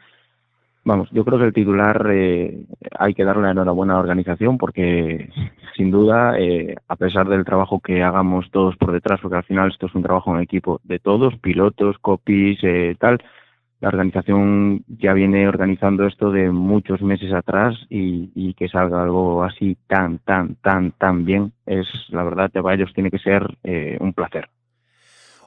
[0.84, 2.64] Vamos, yo creo que el titular eh,
[3.00, 5.32] hay que darle enhorabuena a la organización porque,
[5.76, 9.72] sin duda, eh, a pesar del trabajo que hagamos todos por detrás, porque al final
[9.72, 13.18] esto es un trabajo en equipo de todos, pilotos, copies, eh, tal,
[13.82, 19.76] la organización ya viene organizando esto de muchos meses atrás y, que salga algo así
[19.88, 24.14] tan, tan, tan, tan bien, es la verdad, para ellos tiene que ser eh, un
[24.14, 24.48] placer.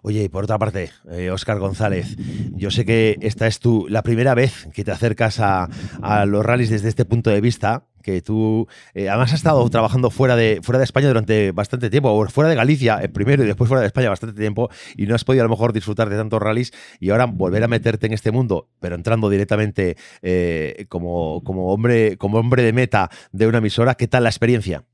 [0.07, 0.91] Oye, y por otra parte,
[1.33, 2.17] Oscar eh, González,
[2.53, 5.71] yo sé que esta es tu la primera vez que te acercas a,
[6.03, 10.11] a los rallies desde este punto de vista que tú eh, además has estado trabajando
[10.11, 13.47] fuera de, fuera de España durante bastante tiempo, o fuera de Galicia eh, primero y
[13.47, 16.17] después fuera de España bastante tiempo, y no has podido a lo mejor disfrutar de
[16.17, 21.43] tantos rallies, y ahora volver a meterte en este mundo, pero entrando directamente eh, como,
[21.43, 24.85] como, hombre, como hombre de meta de una emisora, ¿qué tal la experiencia?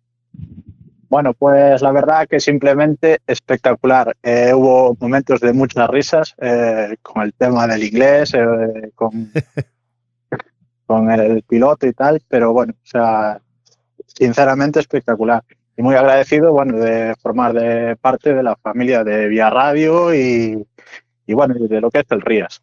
[1.11, 4.17] Bueno, pues la verdad que simplemente espectacular.
[4.55, 6.35] hubo momentos de muchas risas
[7.03, 8.33] con el tema del inglés,
[8.95, 9.33] con
[10.91, 13.41] con el piloto y tal, pero bueno, o sea,
[14.07, 15.45] sinceramente espectacular.
[15.77, 20.67] Y muy agradecido, bueno, de formar de parte de la familia de Vía Radio y,
[21.27, 22.61] y bueno, de lo que es el Rías.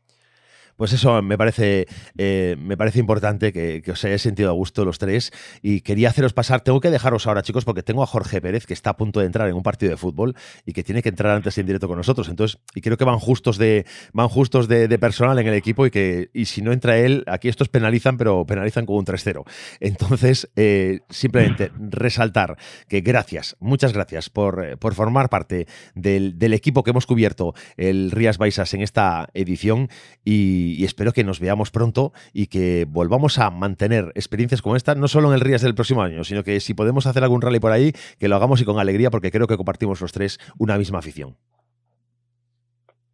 [0.77, 1.87] Pues eso me parece,
[2.17, 5.31] eh, me parece importante que, os hayáis sentido a gusto los tres.
[5.63, 8.73] Y quería haceros pasar, tengo que dejaros ahora chicos porque tengo a Jorge Pérez que
[8.73, 10.35] está a punto de entrar en un partido de fútbol
[10.65, 13.17] y que tiene que entrar antes en directo con nosotros, entonces, y creo que van
[13.17, 16.97] justos de, van justos de, personal en el equipo y que, y si no entra
[16.97, 19.43] él, aquí estos penalizan, pero penalizan con un 3-0.
[19.79, 26.53] Entonces, eh, simplemente resaltar que gracias, muchas gracias por, eh, por formar parte del, del,
[26.53, 29.89] equipo que hemos cubierto el Rías Baisas en esta edición.
[30.23, 34.95] Y y, espero que nos veamos pronto y que volvamos a mantener experiencias como esta,
[34.95, 37.59] no solo en el Rías del próximo año, sino que si podemos hacer algún rally
[37.59, 40.77] por ahí, que lo hagamos y con alegría, porque creo que compartimos los tres una
[40.77, 41.35] misma afición.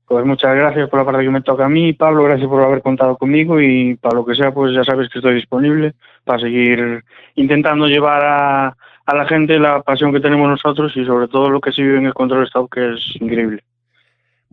[0.05, 2.81] Pues muchas gracias por la parte que me toca a mí, Pablo, gracias por haber
[2.81, 7.03] contado conmigo y para lo que sea, pues ya sabes que estoy disponible para seguir
[7.35, 11.59] intentando llevar a, a la gente la pasión que tenemos nosotros y sobre todo lo
[11.59, 13.63] que se vive en el control estado, que es increíble.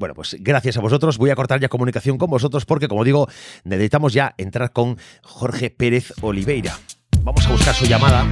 [0.00, 1.18] Bueno, pues gracias a vosotros.
[1.18, 3.28] Voy a cortar ya comunicación con vosotros porque, como digo,
[3.64, 6.72] necesitamos ya entrar con Jorge Pérez Oliveira.
[7.22, 8.26] Vamos a buscar su llamada.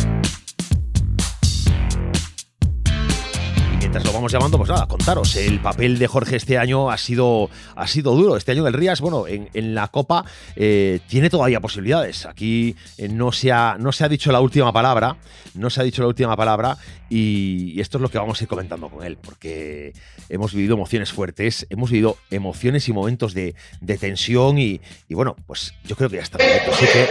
[3.89, 7.49] Mientras lo vamos llamando, pues nada, contaros, el papel de Jorge este año ha sido,
[7.75, 8.37] ha sido duro.
[8.37, 12.27] Este año el Rías, bueno, en, la Copa eh, tiene todavía posibilidades.
[12.27, 15.17] Aquí eh, no, se ha, no se ha dicho la última palabra,
[15.55, 16.77] no se ha dicho la última palabra
[17.09, 19.95] y, esto es lo que vamos a ir comentando con él, porque
[20.29, 23.55] hemos vivido emociones fuertes, hemos vivido emociones y momentos de,
[23.99, 26.73] tensión y, bueno, pues yo creo que ya está perfecto.
[26.73, 27.09] Así que,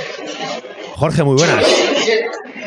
[0.96, 1.66] Jorge, muy buenas.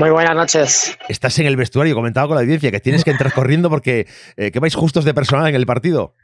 [0.01, 0.99] Muy buenas noches.
[1.11, 4.07] Estás en el vestuario, comentaba con la audiencia que tienes que entrar corriendo porque
[4.39, 6.15] eh, que vais justos de personal en el partido.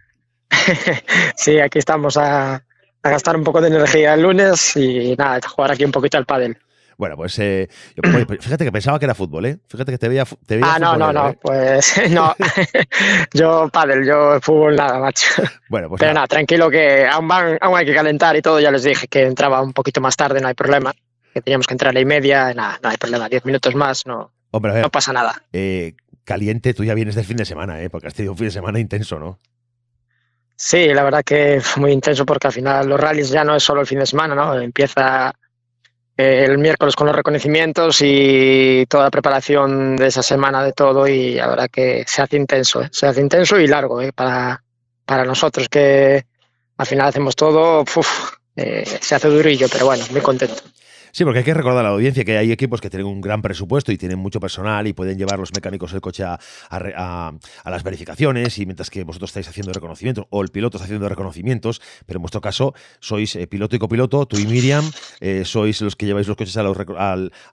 [1.37, 2.65] sí, aquí estamos a,
[3.03, 6.25] gastar un poco de energía el lunes y nada, a jugar aquí un poquito al
[6.25, 6.57] pádel.
[6.97, 7.69] Bueno, pues, eh,
[8.01, 9.59] pues, fíjate que pensaba que era fútbol, ¿eh?
[9.69, 11.39] Fíjate que te veía, te Ah, no, no, no, ¿eh?
[11.39, 12.35] pues no.
[13.35, 15.43] yo pádel, yo fútbol nada, macho.
[15.69, 18.59] Bueno, pues Pero nada, tranquilo que aún, van, aún hay que calentar y todo.
[18.59, 20.95] Ya les dije que entraba un poquito más tarde, no hay problema
[21.37, 24.07] que teníamos que entrar a la y media, nada, no hay problema, diez minutos más,
[24.07, 25.43] no, no pasa nada.
[25.53, 25.93] Eh,
[26.25, 27.91] caliente, tú ya vienes del fin de semana, ¿eh?
[27.91, 29.39] porque has tenido un fin de semana intenso, ¿no?
[30.57, 33.63] Sí, la verdad que fue muy intenso porque al final los rallies ya no es
[33.63, 34.59] solo el fin de semana, ¿no?
[34.59, 35.35] Empieza
[36.17, 41.07] eh, el miércoles con los reconocimientos y toda la preparación de esa semana de todo
[41.07, 42.89] y la verdad que se hace intenso, ¿eh?
[42.91, 44.11] se hace intenso y largo ¿eh?
[44.15, 44.65] para,
[45.05, 46.25] para nosotros que
[46.79, 47.85] al final hacemos todo,
[48.57, 50.63] se hace durillo, pero bueno, muy contento.
[51.17, 53.41] Sí, porque hay que recordar a la audiencia que hay equipos que tienen un gran
[53.41, 56.39] presupuesto y tienen mucho personal y pueden llevar los mecánicos del coche a,
[57.65, 61.81] las verificaciones y mientras que vosotros estáis haciendo reconocimientos o el piloto está haciendo reconocimientos,
[62.05, 64.85] pero en vuestro caso sois eh, piloto y copiloto, tú y Miriam,
[65.21, 66.63] eh, sois los que lleváis los coches a,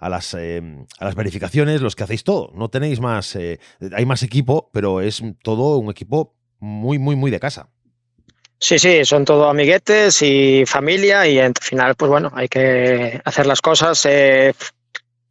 [0.09, 2.51] las, em, a las verificaciones, los que hacéis todo.
[2.55, 3.61] No tenéis más, eh,
[3.95, 7.69] hay más equipo, pero es todo un equipo muy, muy, muy de casa.
[8.63, 13.45] Sí, sí, son todo amiguetes y familia y al final, pues bueno, hay que hacer
[13.45, 14.53] las cosas eh,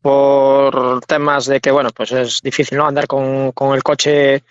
[0.02, 2.86] por temas de que, bueno, pues es difícil, ¿no?
[2.86, 4.42] Andar con, el coche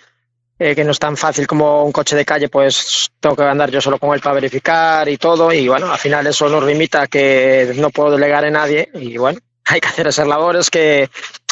[0.57, 3.69] eh, que no es tan fácil como un coche de calle, pues tengo que andar
[3.69, 7.05] yo solo con él para verificar y todo y bueno, al final eso nos limita
[7.05, 11.07] que no puedo delegar en nadie y bueno, hay que hacer esas labores que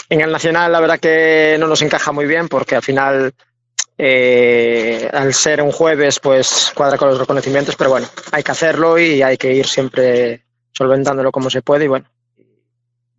[0.09, 3.35] en el Nacional la verdad que no nos encaja muy bien porque al final
[4.01, 8.97] eh, al ser un jueves, pues cuadra con los reconocimientos, pero bueno, hay que hacerlo
[8.97, 12.05] y hay que ir siempre solventándolo como se puede y bueno,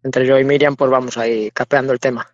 [0.03, 2.27] entre yo y Miriam pues vamos ahí capeando el tema.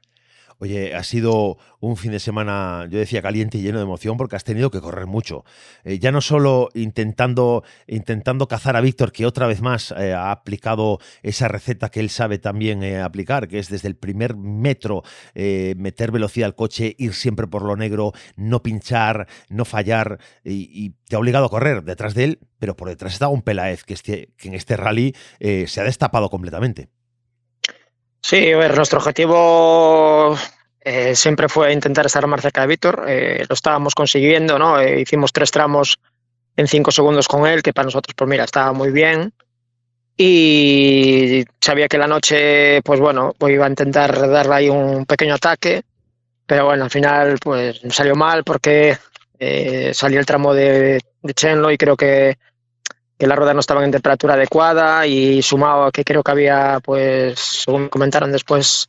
[0.58, 4.36] Oye, ha sido un fin de semana, yo decía, caliente y lleno de emoción porque
[4.36, 5.44] has tenido que correr mucho.
[5.84, 10.30] Eh, ya no solo intentando, intentando cazar a Víctor, que otra vez más eh, ha
[10.30, 15.02] aplicado esa receta que él sabe también eh, aplicar, que es desde el primer metro
[15.34, 21.14] meter velocidad al coche, ir siempre por lo negro, no pinchar, no fallar, y, te
[21.14, 24.32] ha obligado a correr detrás de él, pero por detrás está un Pelaez que, este,
[24.36, 26.88] que en este rally se ha destapado completamente.
[28.28, 30.36] Sí, a ver, nuestro objetivo
[30.80, 33.04] eh, siempre fue intentar estar más cerca de Víctor.
[33.06, 34.80] Eh, lo estábamos consiguiendo, ¿no?
[34.80, 35.96] Eh, hicimos tres tramos
[36.56, 39.32] en cinco segundos con él, que para nosotros, pues mira, estaba muy bien.
[40.16, 45.34] Y sabía que la noche, pues bueno, pues iba a intentar darle ahí un pequeño
[45.34, 45.82] ataque,
[46.46, 48.98] pero bueno, al final, pues salió mal porque
[49.92, 52.38] salió el tramo de, de Chenlo y creo que
[53.18, 56.80] que las ruedas no estaban en temperatura adecuada y sumado a que creo que había,
[56.82, 58.88] pues, según comentaron después,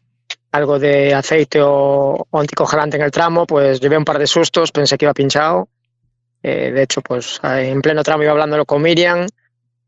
[0.51, 4.97] algo de aceite o, anticongelante en el tramo, pues llevé un par de sustos, pensé
[4.97, 5.69] que iba pinchado.
[6.43, 9.27] Eh, de hecho, pues en pleno tramo iba hablándolo con Miriam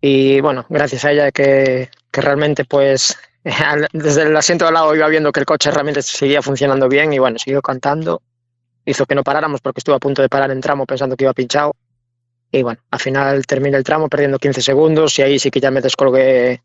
[0.01, 3.17] y bueno, gracias a ella que, que realmente pues
[3.93, 7.19] desde el asiento al lado iba viendo que el coche realmente seguía funcionando bien y
[7.19, 8.21] bueno, siguió cantando.
[8.85, 11.33] Hizo que no paráramos porque estuve a punto de parar en tramo pensando que iba
[11.33, 11.75] pinchado
[12.51, 15.71] Y bueno, al final terminé el tramo perdiendo 15 segundos y ahí sí que ya
[15.71, 16.61] me descolgué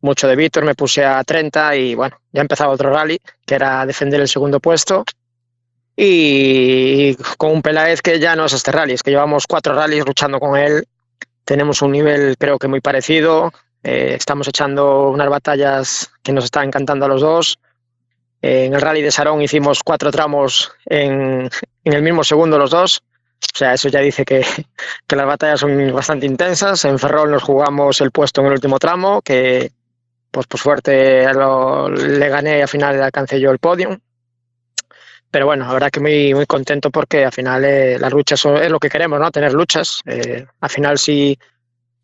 [0.00, 3.86] mucho de Víctor, me puse a 30 y bueno, ya empezaba otro rally, que era
[3.86, 5.04] defender el segundo puesto.
[5.96, 10.04] Y con un Peláez que ya no es este rally, es que llevamos cuatro rallies
[10.06, 10.84] luchando con él.
[11.44, 13.52] Tenemos un nivel creo que muy parecido.
[13.82, 17.58] Eh, estamos echando unas batallas que nos están encantando a los dos.
[18.42, 21.48] Eh, en el rally de Sarón hicimos cuatro tramos en,
[21.84, 23.02] en el mismo segundo los dos.
[23.42, 24.44] O sea, eso ya dice que,
[25.08, 26.84] las batallas son bastante intensas.
[26.84, 29.72] En Ferrol nos jugamos el puesto en el último tramo, que
[30.30, 34.00] pues por suerte lo, le gané y al final alcancé yo el podio.
[35.30, 38.70] Pero bueno, la verdad que muy, muy contento porque al final eh, las luchas es
[38.70, 39.30] lo que queremos, ¿no?
[39.30, 40.00] Tener luchas.
[40.06, 41.36] Eh, al final si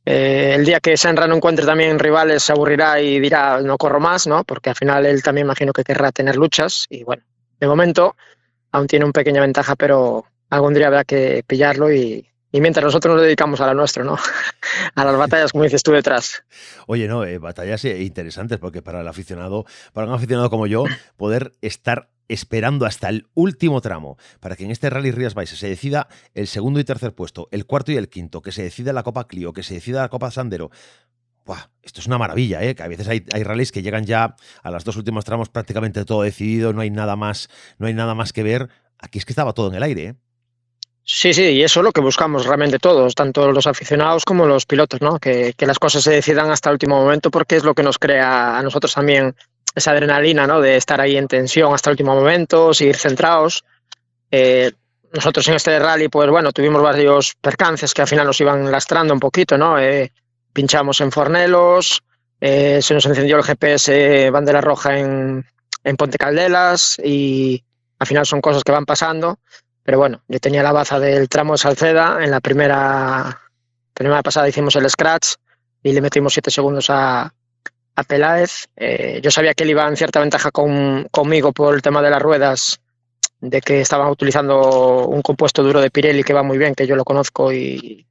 [0.04, 4.00] eh, el día que Senra no encuentre también rivales se aburrirá y dirá no corro
[4.00, 4.44] más, ¿no?
[4.44, 7.22] Porque al final él también imagino que querrá tener luchas y bueno,
[7.58, 8.16] de momento
[8.72, 13.22] aún tiene una pequeña ventaja, pero algún día habrá que pillarlo y, mientras nosotros nos
[13.22, 14.18] dedicamos a la nuestra, ¿no?
[14.94, 16.42] a las batallas, como dices tú, detrás.
[16.86, 20.84] Oye, no, eh, batallas eh, interesantes, porque para el aficionado, para un aficionado como yo,
[21.16, 25.68] poder estar esperando hasta el último tramo para que en este Rally Rías Baixas se
[25.68, 29.02] decida el segundo y tercer puesto, el cuarto y el quinto, que se decida la
[29.02, 30.70] Copa Clio, que se decida la Copa Sandero.
[31.44, 32.76] Buah, esto es una maravilla, ¿eh?
[32.76, 36.04] que a veces hay, hay rallies que llegan ya a los dos últimos tramos prácticamente
[36.04, 37.48] todo decidido, no hay nada más,
[37.78, 38.68] no hay nada más que ver.
[39.00, 40.14] Aquí es que estaba todo en el aire, ¿eh?
[41.12, 44.64] Sí, sí, y eso es lo que buscamos realmente todos, tanto los aficionados como los
[44.64, 45.18] pilotos, ¿no?
[45.18, 47.98] Que, que, las cosas se decidan hasta el último momento porque es lo que nos
[47.98, 49.34] crea a nosotros también
[49.74, 50.60] esa adrenalina, ¿no?
[50.60, 53.64] De estar ahí en tensión hasta el último momento, seguir centrados.
[54.30, 54.70] Eh,
[55.12, 59.12] nosotros en este rally, pues bueno, tuvimos varios percances que al final nos iban lastrando
[59.12, 59.80] un poquito, ¿no?
[59.80, 60.12] Eh,
[60.52, 62.04] pinchamos en Fornelos,
[62.40, 65.44] eh, se nos encendió el GPS bandera roja en,
[65.82, 67.64] en Ponte Caldelas y
[67.98, 69.40] al final son cosas que van pasando
[69.90, 72.22] pero bueno, yo tenía la baza del tramo de Salceda.
[72.22, 73.40] En la primera,
[73.92, 75.34] primera pasada hicimos el scratch
[75.82, 77.34] y le metimos siete segundos a,
[77.96, 78.68] a Peláez.
[78.76, 82.10] Eh, yo sabía que él iba en cierta ventaja con, conmigo por el tema de
[82.10, 82.80] las ruedas,
[83.40, 86.94] de que estaban utilizando un compuesto duro de Pirelli que va muy bien, que yo
[86.94, 88.06] lo conozco y,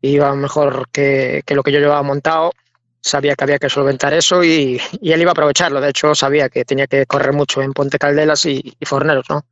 [0.00, 2.52] y iba mejor que, que, lo que yo llevaba montado.
[3.00, 5.80] Sabía que había que solventar eso y, y, él iba a aprovecharlo.
[5.80, 9.44] De hecho, sabía que tenía que correr mucho en Ponte Caldelas y, y Forneros, ¿no?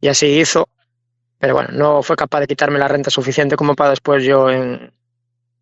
[0.00, 0.68] Y así hizo
[1.40, 4.92] pero bueno, no fue capaz de quitarme la renta suficiente como para después yo en,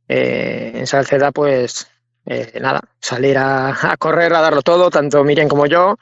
[0.08, 1.88] eh, en Salceda, pues
[2.26, 5.96] eh, nada, salir a, correr, a darlo todo, tanto Miriam como yo.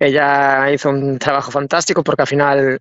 [0.00, 2.80] Ella hizo un trabajo fantástico porque al final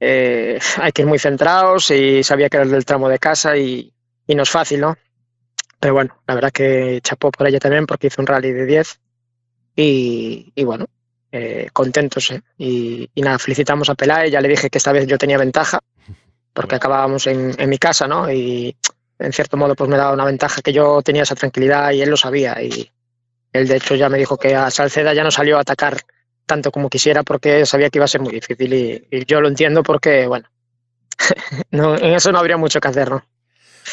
[0.00, 3.54] eh, hay que ir muy centrados y sabía que era el del tramo de casa
[3.58, 3.92] y,
[4.28, 4.96] no es fácil, ¿no?
[5.78, 9.00] Pero bueno, la verdad que chapó por ella también porque hizo un rally de 10
[9.76, 10.86] y, y bueno,
[11.32, 12.30] eh, contentos.
[12.30, 12.40] ¿eh?
[12.58, 15.80] Y, y, nada, felicitamos a Peláez, ya le dije que esta vez yo tenía ventaja,
[16.52, 18.30] porque acabábamos en, en, mi casa, ¿no?
[18.30, 18.76] Y
[19.18, 22.10] en cierto modo pues me daba una ventaja que yo tenía esa tranquilidad y él
[22.10, 22.62] lo sabía.
[22.62, 22.90] Y
[23.52, 25.98] él de hecho ya me dijo que a Salceda ya no salió a atacar
[26.46, 29.48] tanto como quisiera porque sabía que iba a ser muy difícil y, y yo lo
[29.48, 30.48] entiendo porque, bueno,
[31.70, 33.24] no, en eso no habría mucho que hacer, ¿no?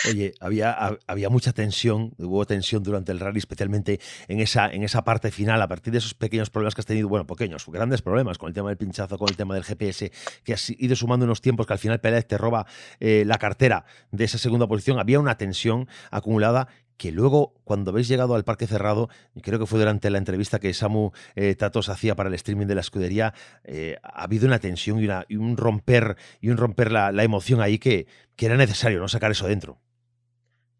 [0.09, 5.03] Oye, había, había mucha tensión, hubo tensión durante el rally, especialmente en esa, en esa
[5.03, 8.37] parte final, a partir de esos pequeños problemas que has tenido, bueno, pequeños, grandes problemas
[8.37, 10.11] con el tema del pinchazo, con el tema del GPS,
[10.43, 12.65] que has ido sumando unos tiempos que al final Pérez te roba
[12.99, 14.99] eh, la cartera de esa segunda posición.
[14.99, 16.67] Había una tensión acumulada
[17.03, 19.09] que luego, cuando habéis llegado al parque cerrado,
[19.41, 22.75] creo que fue durante la entrevista que Samu eh, Tatos hacía para el streaming de
[22.75, 23.33] la escudería,
[23.65, 27.59] eh, ha habido una tensión y, una, un romper, y un romper la, la emoción
[27.59, 29.81] ahí que, que, era necesario no sacar eso dentro.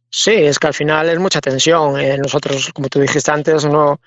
[0.09, 1.99] Sí, es que al final es mucha tensión.
[1.99, 3.99] Eh, nosotros, como tú dijiste antes, no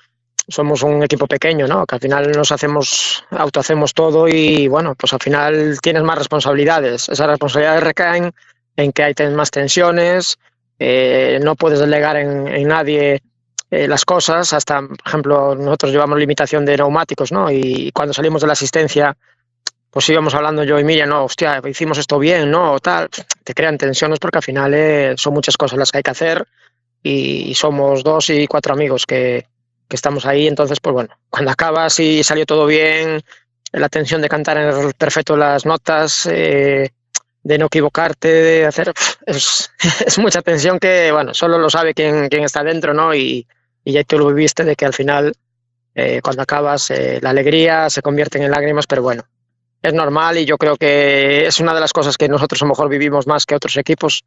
[0.48, 1.84] somos un equipo pequeño, ¿no?
[1.84, 7.10] Que al final nos hacemos, autohacemos todo y bueno, pues al final tienes más responsabilidades.
[7.10, 8.32] Esas responsabilidades recaen
[8.76, 10.38] en que hay más tensiones,
[10.78, 13.22] eh, no puedes delegar en, nadie
[13.70, 17.50] eh, las cosas, hasta, por ejemplo, nosotros llevamos limitación de neumáticos, ¿no?
[17.50, 19.16] Y cuando salimos de la asistencia,
[19.90, 22.74] pues íbamos hablando yo y Miriam, no, hostia, hicimos esto bien, ¿no?
[22.74, 23.08] O tal,
[23.42, 26.46] te crean tensiones porque al final eh, son muchas cosas las que hay que hacer
[27.02, 29.46] y, y somos dos y cuatro amigos que,
[29.88, 33.22] que, estamos ahí, entonces, pues bueno, cuando acabas y salió todo bien,
[33.72, 36.90] la tensión de cantar en el perfecto las notas, eh,
[37.46, 38.92] de no equivocarte, de hacer.
[39.26, 43.14] Es, mucha tensión que, bueno, solo lo sabe quien, está dentro, ¿no?
[43.14, 43.46] Y,
[43.84, 45.32] y ya tú lo viviste de que al final,
[45.94, 49.24] eh, cuando acabas, eh, la alegría se convierte en lágrimas, pero bueno,
[49.82, 52.70] es normal y yo creo que es una de las cosas que nosotros a lo
[52.70, 54.24] mejor vivimos más que otros equipos,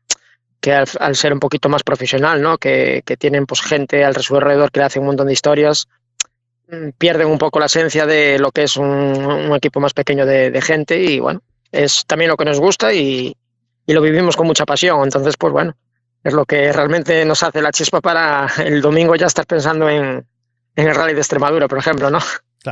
[0.62, 2.58] que al, al ser un poquito más profesional, ¿no?
[2.58, 5.88] Que, que tienen pues gente al alrededor que le hace un montón de historias,
[6.70, 10.26] mm, pierden un poco la esencia de lo que es un, un equipo más pequeño
[10.26, 11.42] de, de gente y bueno,
[11.72, 13.36] es también lo que nos gusta y,
[13.86, 15.04] y, lo vivimos con mucha pasión.
[15.04, 15.76] Entonces, pues bueno,
[16.24, 20.26] es lo que realmente nos hace la chispa para el domingo ya estar pensando en,
[20.76, 22.20] en el rally de Extremadura, por ejemplo, ¿no?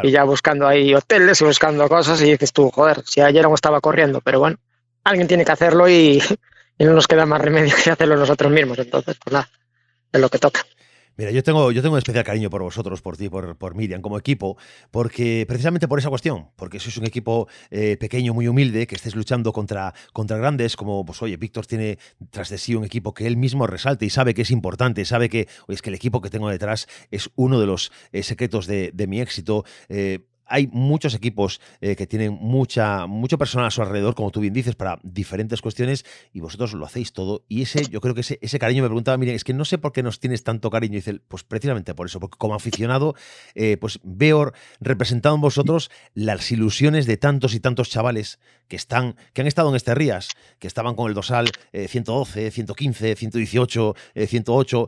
[0.03, 3.55] Y ya buscando ahí hoteles y buscando cosas y dices tú, joder, si ayer aún
[3.55, 4.57] estaba corriendo, pero bueno,
[5.03, 6.21] alguien tiene que hacerlo y,
[6.77, 9.49] y no nos queda más remedio que hacerlo nosotros mismos, entonces, pues nada,
[10.11, 10.61] es lo que toca.
[11.17, 14.19] Mira, yo tengo, yo tengo especial cariño por vosotros, por ti, por, por Miriam, como
[14.19, 14.55] equipo,
[14.91, 19.15] porque precisamente por esa cuestión, porque sois un equipo eh, pequeño, muy humilde, que estéis
[19.15, 21.97] luchando contra, contra grandes, como, pues oye, Víctor tiene
[22.29, 25.27] tras de sí un equipo que él mismo resalte y sabe que es importante, sabe
[25.27, 28.91] que, es que el equipo que tengo detrás es uno de los eh, secretos de,
[28.93, 29.65] de, mi éxito.
[29.89, 34.39] Eh, hay muchos equipos eh, que tienen mucha, mucho personal a su alrededor, como tú
[34.39, 37.45] bien dices, para diferentes cuestiones, y vosotros lo hacéis todo.
[37.47, 39.91] Y ese, yo creo que ese, cariño me preguntaba, miren, es que no sé por
[39.91, 40.93] qué nos tienes tanto cariño.
[40.93, 43.15] Y dice, pues precisamente por eso, porque como aficionado,
[43.55, 49.15] eh, pues veo representado en vosotros las ilusiones de tantos y tantos chavales que están,
[49.33, 50.29] que han estado en este Rías,
[50.59, 53.95] que estaban con el dosal 112, 115, 118,
[54.27, 54.87] 108,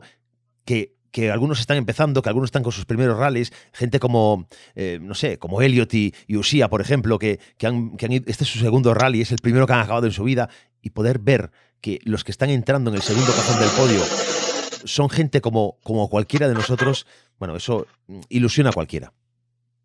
[0.64, 4.98] que que algunos están empezando, que algunos están con sus primeros rallies, gente como, eh,
[5.00, 8.58] no sé, como Elliot y, Usía, por ejemplo, que, que, han, que este es su
[8.58, 10.48] segundo rally, es el primero que han acabado en su vida,
[10.82, 11.50] y poder ver
[11.80, 14.02] que los que están entrando en el segundo cajón del podio
[14.84, 17.06] son gente como, como cualquiera de nosotros,
[17.38, 17.86] bueno, eso
[18.28, 19.12] ilusiona a cualquiera.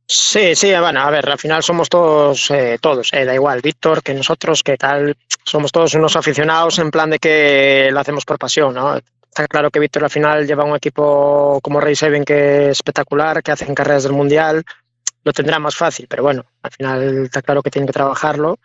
[0.07, 4.03] Sí, sí, bueno, a ver, al final somos todos, eh, todos, eh, da igual, Víctor,
[4.03, 8.37] que nosotros, que tal, somos todos unos aficionados en plan de que lo hacemos por
[8.37, 8.99] pasión, ¿no?
[9.35, 13.43] Está claro que Víctor al final lleva un equipo como Rey Seven que es espectacular,
[13.43, 14.63] que hacen carreras del Mundial,
[15.25, 18.59] lo tendrá más fácil, pero bueno, al final está claro que tiene que trabajarlo.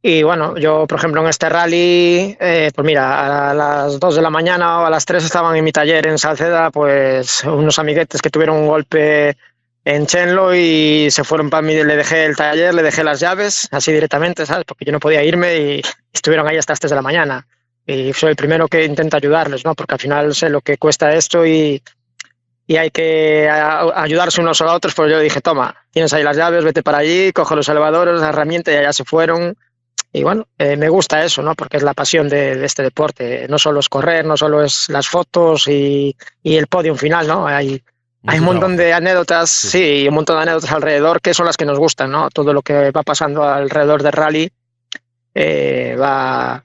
[0.00, 4.22] Y bueno, yo, por ejemplo, en este rally, eh, pues mira, a las 2 de
[4.22, 8.22] la mañana o a las 3 estaban en mi taller en Salceda, pues unos amiguetes
[8.22, 9.36] que tuvieron un golpe
[9.84, 13.66] en Chenlo y se fueron para mí, le dejé el taller, le dejé las llaves,
[13.72, 14.64] así directamente, ¿sabes?
[14.64, 15.82] Porque yo no podía irme y
[16.12, 17.48] estuvieron ahí hasta las 3 de la mañana
[17.88, 19.74] y soy el primero que intenta ayudarles, ¿no?
[19.74, 21.82] Porque al final sé lo que cuesta esto y,
[22.66, 26.64] y hay que ayudarse unos a otros, pues yo dije, toma, tienes ahí las llaves,
[26.64, 29.56] vete para allí, coge los elevadores, las herramientas y allá se fueron.
[30.12, 31.54] Y bueno, eh, me gusta eso, ¿no?
[31.54, 33.46] Porque es la pasión de, de, este deporte.
[33.48, 37.46] No solo es correr, no solo es las fotos y, y el podio final, ¿no?
[37.46, 37.82] Hay,
[38.26, 40.02] hay un montón de anécdotas, sí.
[40.02, 42.28] sí, un montón de anécdotas alrededor que son las que nos gustan, ¿no?
[42.28, 44.50] Todo lo que va pasando alrededor del rally
[45.34, 46.62] eh, va,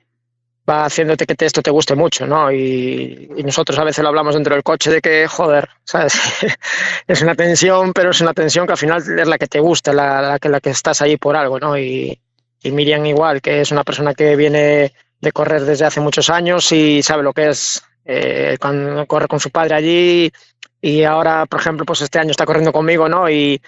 [0.70, 2.52] va haciéndote que esto te guste mucho, ¿no?
[2.52, 6.14] Y, nosotros a veces lo hablamos dentro del coche de que, joder, ¿sabes?
[7.08, 9.94] es una tensión, pero es una tensión que al final es la que te gusta,
[9.94, 11.78] la, que, la que estás ahí por algo, ¿no?
[11.78, 12.18] Y,
[12.62, 16.72] y Miriam igual, que es una persona que viene de correr desde hace muchos años
[16.72, 20.32] y sabe lo que es eh, cuando corre con su padre allí
[20.82, 23.30] y ahora, por ejemplo, pues este año está corriendo conmigo, ¿no?
[23.30, 23.62] Y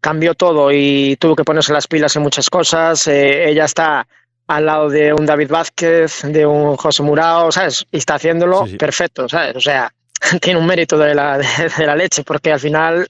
[0.00, 3.08] cambió todo y tuvo que ponerse las pilas en muchas cosas.
[3.08, 4.06] Eh, ella está
[4.46, 7.86] al lado de un David Vázquez, de un José Murao, ¿sabes?
[7.90, 8.76] Y está haciéndolo sí, sí.
[8.76, 9.56] perfecto, ¿sabes?
[9.56, 9.92] O sea,
[10.40, 13.08] tiene un mérito de la, de, de, la leche, porque al final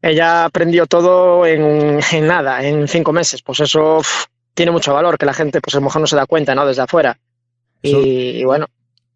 [0.00, 3.42] ella aprendió todo en, en nada, en cinco meses.
[3.42, 6.16] Pues eso uf, tiene mucho valor, que la gente, pues a lo mejor no se
[6.16, 6.66] da cuenta, ¿no?
[6.66, 7.18] Desde afuera.
[7.80, 8.66] Y, y, bueno.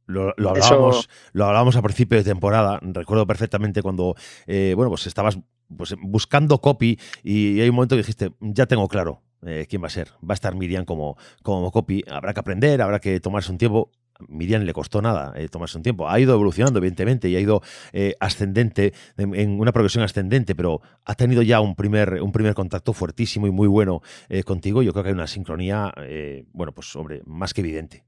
[0.06, 1.08] Lo, lo, hablábamos, eso...
[1.32, 2.78] lo hablábamos a principio de temporada.
[2.80, 4.14] Recuerdo perfectamente cuando,
[4.46, 5.38] eh, bueno, pues estabas
[5.76, 9.86] pues, buscando copy y hay un momento que dijiste, ya tengo claro, eh, quién va
[9.86, 10.08] a ser.
[10.18, 12.02] Va a estar Miriam como, como copy.
[12.08, 13.90] Habrá que aprender, habrá que tomarse un tiempo.
[14.28, 16.08] Miriam le costó nada eh, tomarse un tiempo.
[16.08, 21.14] Ha ido evolucionando, evidentemente, y ha ido eh, ascendente, en, una progresión ascendente, pero ha
[21.14, 24.02] tenido ya un primer, un primer contacto fuertísimo y muy bueno
[24.44, 24.82] contigo.
[24.82, 25.92] Yo creo que hay una sincronía,
[26.52, 28.04] bueno, pues hombre, más que evidente.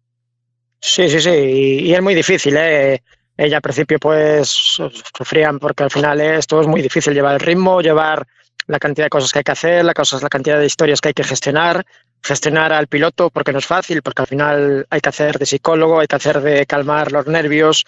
[0.81, 2.57] Sí, sí, sí, y, es muy difícil.
[2.57, 7.81] Ella al principio pues sufrían porque al final esto es muy difícil llevar el ritmo,
[7.81, 8.27] llevar
[8.69, 11.09] la cantidad de cosas que hay que hacer, la, cosas, la cantidad de historias que
[11.09, 11.85] hay que gestionar,
[12.23, 16.01] gestionar al piloto porque no es fácil, porque al final hay que hacer de psicólogo,
[16.01, 17.87] hay que hacer de calmar los nervios,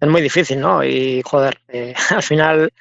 [0.00, 0.82] es muy difícil, ¿no?
[0.84, 2.72] Y joder, eh, al final,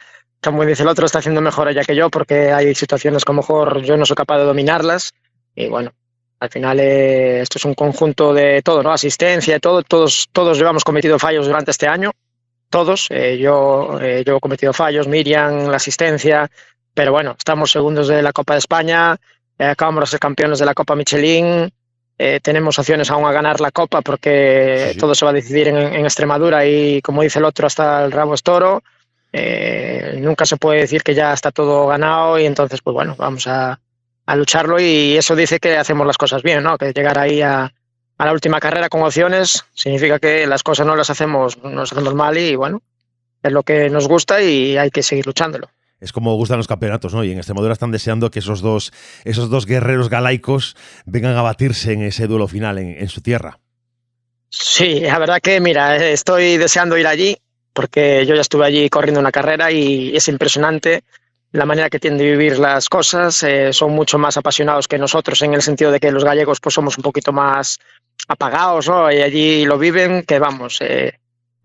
[0.42, 3.36] como dice el otro, está haciendo mejor ella que yo porque hay situaciones que a
[3.36, 5.14] lo mejor yo no soy capaz de dominarlas
[5.56, 5.94] y bueno,
[6.40, 8.92] al final eh, esto es un conjunto de todo, ¿no?
[8.92, 12.12] Asistencia, todo, todos, todos llevamos cometido fallos durante este año,
[12.70, 16.50] todos, eh, yo, yo he cometido fallos, Miriam, la asistencia,
[16.98, 19.16] pero bueno, estamos segundos de la Copa de España,
[19.60, 21.72] eh, acabamos de ser campeones de la Copa Michelin,
[22.18, 24.98] eh, tenemos opciones aún a ganar la Copa porque sí.
[24.98, 28.12] todo se va a decidir en, en, Extremadura y como dice el otro, hasta el
[28.12, 28.82] rabo es toro.
[29.32, 33.46] Eh, nunca se puede decir que ya está todo ganado y entonces, pues bueno, vamos
[33.46, 33.80] a,
[34.26, 36.80] a lucharlo y eso dice que hacemos las cosas bien, ¿no?
[36.80, 37.72] Que llegar ahí a,
[38.18, 41.92] a la última carrera con opciones significa que las cosas no las hacemos, no las
[41.92, 42.82] hacemos mal y bueno,
[43.44, 45.70] es lo que nos gusta y hay que seguir luchándolo
[46.00, 47.24] es como gustan los campeonatos, ¿no?
[47.24, 48.92] Y en Extremadura están deseando que esos dos,
[49.24, 50.76] esos dos guerreros galaicos
[51.06, 53.60] vengan a batirse en ese duelo final en, su tierra.
[54.50, 57.38] Sí, la verdad que, mira, estoy deseando ir allí
[57.74, 61.04] porque yo ya estuve allí corriendo una carrera y es impresionante
[61.52, 63.44] la manera que tienen de vivir las cosas.
[63.44, 66.74] Eh, son mucho más apasionados que nosotros en el sentido de que los gallegos pues
[66.74, 67.80] somos un poquito más
[68.28, 69.12] apagados, ¿no?
[69.12, 71.20] Y allí lo viven, que vamos, eh,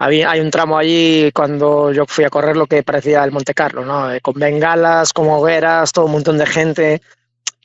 [0.04, 3.84] hay un tramo allí cuando yo fui a correr lo que parecía el Monte Carlo,
[3.84, 4.12] ¿no?
[4.12, 7.02] Eh, con bengalas, con hogueras, todo un montón de gente,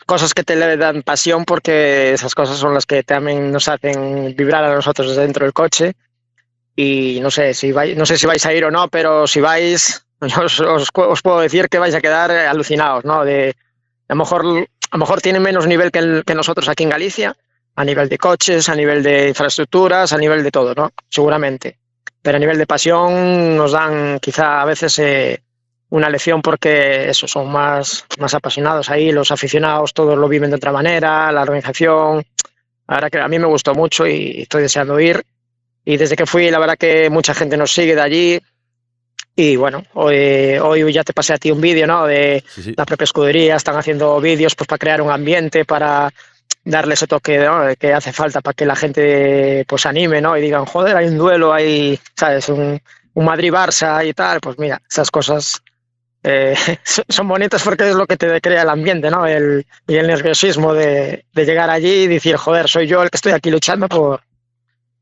[0.06, 4.64] cosas que te dan pasión porque esas cosas son las que también nos hacen vibrar
[4.64, 5.94] a nosotros dentro del coche.
[6.76, 9.42] Y no sé si vais, no sé si vais a ir o no, pero si
[9.42, 13.22] vais, os, puedo decir que vais a quedar alucinados, ¿no?
[13.22, 17.36] A lo mejor, a mejor tiene menos nivel que, que nosotros aquí en Galicia,
[17.76, 20.92] a nivel de coches, a nivel de infraestructuras, a nivel de todo, ¿no?
[21.10, 21.80] Seguramente
[22.28, 25.42] pero a nivel de pasión nos dan quizá a veces eh,
[25.92, 30.58] una lección porque eso, son más, más apasionados ahí, los aficionados todos lo viven de
[30.58, 32.26] otra manera, la organización,
[32.86, 35.24] la verdad que a mí me gustó mucho y estoy deseando ir.
[35.86, 38.42] Y desde que fui, la verdad que mucha gente nos sigue de allí.
[39.34, 42.06] Y bueno, hoy, hoy ya te pasé a ti un vídeo, ¿no?
[42.08, 42.44] De
[42.76, 46.12] la propia escudería, están haciendo vídeos pues para crear un ambiente, para
[46.70, 47.48] darle ese toque
[47.80, 50.38] que hace falta para que la gente pues anime, ¿no?
[50.38, 52.50] Y digan, joder, hay un duelo, hay, ¿sabes?
[52.50, 52.80] Un,
[53.14, 54.40] un Madrid-Barça y tal.
[54.42, 55.62] Pues mira, esas cosas
[56.24, 56.56] eh,
[57.10, 59.26] son bonitas porque es lo que te crea el ambiente, ¿no?
[59.26, 63.32] El, y el nerviosismo de, llegar allí y decir, joder, soy yo el que estoy
[63.32, 64.22] aquí luchando por,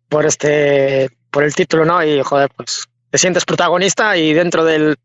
[0.08, 2.04] por este, por el título, ¿no?
[2.04, 4.98] Y joder, pues te sientes protagonista y dentro del,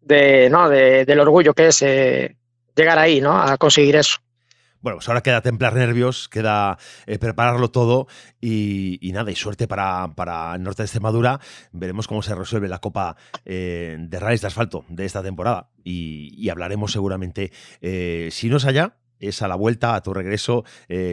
[0.00, 0.68] de, ¿no?
[0.68, 2.36] De, del orgullo que es eh,
[2.74, 3.40] llegar ahí, ¿no?
[3.40, 4.18] A conseguir eso.
[4.80, 8.06] Bueno, pues ahora queda templar nervios, queda eh, prepararlo todo
[8.40, 11.40] y, nada, y suerte para, para, el norte de Extremadura.
[11.72, 16.48] Veremos cómo se resuelve la Copa eh, de Rallys de Asfalto de esta temporada y,
[16.48, 20.64] hablaremos seguramente, eh, si no es allá, es a la vuelta, a tu regreso,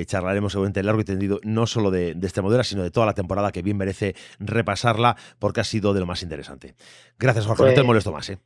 [0.05, 3.51] charlaremos seguramente largo y tendido, no solo de, de Extremadura, sino de toda la temporada
[3.51, 6.75] que bien merece repasarla porque ha sido de lo más interesante.
[7.17, 8.29] Gracias, Jorge, no te pues molesto más.
[8.29, 8.37] ¿eh?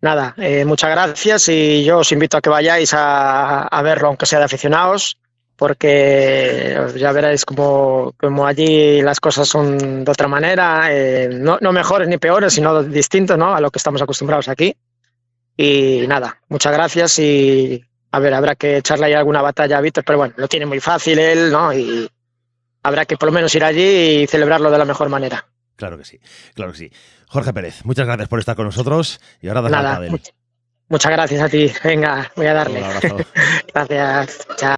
[0.00, 4.38] Nada, eh, muchas gracias y yo os invito a que vayáis a, verlo, aunque sea
[4.38, 5.18] de aficionados,
[5.56, 12.08] porque ya veréis como, como allí las cosas son de otra manera, eh, no, mejores
[12.08, 13.54] ni peores, sino distintos ¿no?
[13.54, 14.76] a lo que estamos acostumbrados aquí.
[15.56, 20.18] Y nada, muchas gracias y a ver, habrá que echarle alguna batalla a Víctor, pero
[20.18, 21.72] bueno, lo tiene muy fácil él, ¿no?
[21.72, 22.08] Y
[22.82, 25.46] habrá que por lo menos ir allí y celebrarlo de la mejor manera.
[25.76, 26.18] Claro que sí,
[26.54, 26.90] claro que sí.
[27.28, 30.00] Jorge Pérez, muchas gracias por estar con nosotros y ahora Nada,
[30.88, 31.70] Muchas gracias a ti.
[31.82, 32.78] Venga, voy a darle.
[32.78, 33.16] Un abrazo.
[33.74, 34.46] gracias.
[34.56, 34.76] Chao.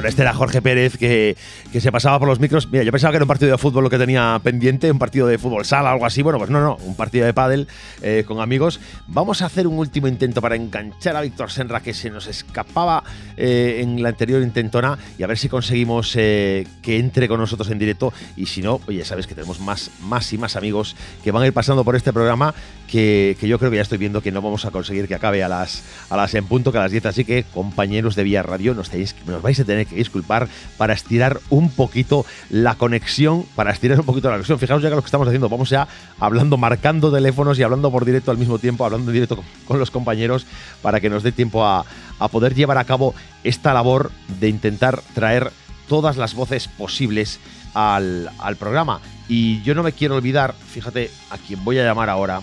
[0.00, 1.36] Bueno, este era Jorge Pérez que,
[1.78, 2.70] se pasaba por los micros.
[2.70, 5.26] Mira, yo pensaba que era un partido de fútbol lo que tenía pendiente, un partido
[5.26, 6.22] de fútbol sala, algo así.
[6.22, 7.68] Bueno, pues no, no, un partido de pádel
[8.00, 8.80] eh, con amigos.
[9.08, 13.04] Vamos a hacer un último intento para enganchar a Víctor Senra que se nos escapaba
[13.36, 17.70] eh, en la anterior intentona y a ver si conseguimos eh, que entre con nosotros
[17.70, 18.10] en directo.
[18.38, 21.46] Y si no, oye, sabes que tenemos más, más y más amigos que van a
[21.46, 22.54] ir pasando por este programa
[22.90, 25.48] que, yo creo que ya estoy viendo que no vamos a conseguir que acabe a
[25.48, 27.06] las, a las en punto, que a las 10.
[27.06, 28.90] Así que, compañeros de Vía Radio, nos,
[29.42, 34.28] vais a tener que disculpar para estirar un poquito la conexión, para estirar un poquito
[34.28, 34.58] la conexión.
[34.58, 35.86] Fijaos ya que lo que estamos haciendo, vamos ya
[36.18, 39.90] hablando, marcando teléfonos y hablando por directo al mismo tiempo, hablando en directo con, los
[39.90, 40.46] compañeros
[40.82, 41.86] para que nos dé tiempo a,
[42.18, 43.14] a poder llevar a cabo
[43.44, 44.10] esta labor
[44.40, 45.52] de intentar traer
[45.88, 47.38] todas las voces posibles
[47.72, 49.00] al, al, programa.
[49.28, 52.42] Y yo no me quiero olvidar, fíjate a quien voy a llamar ahora,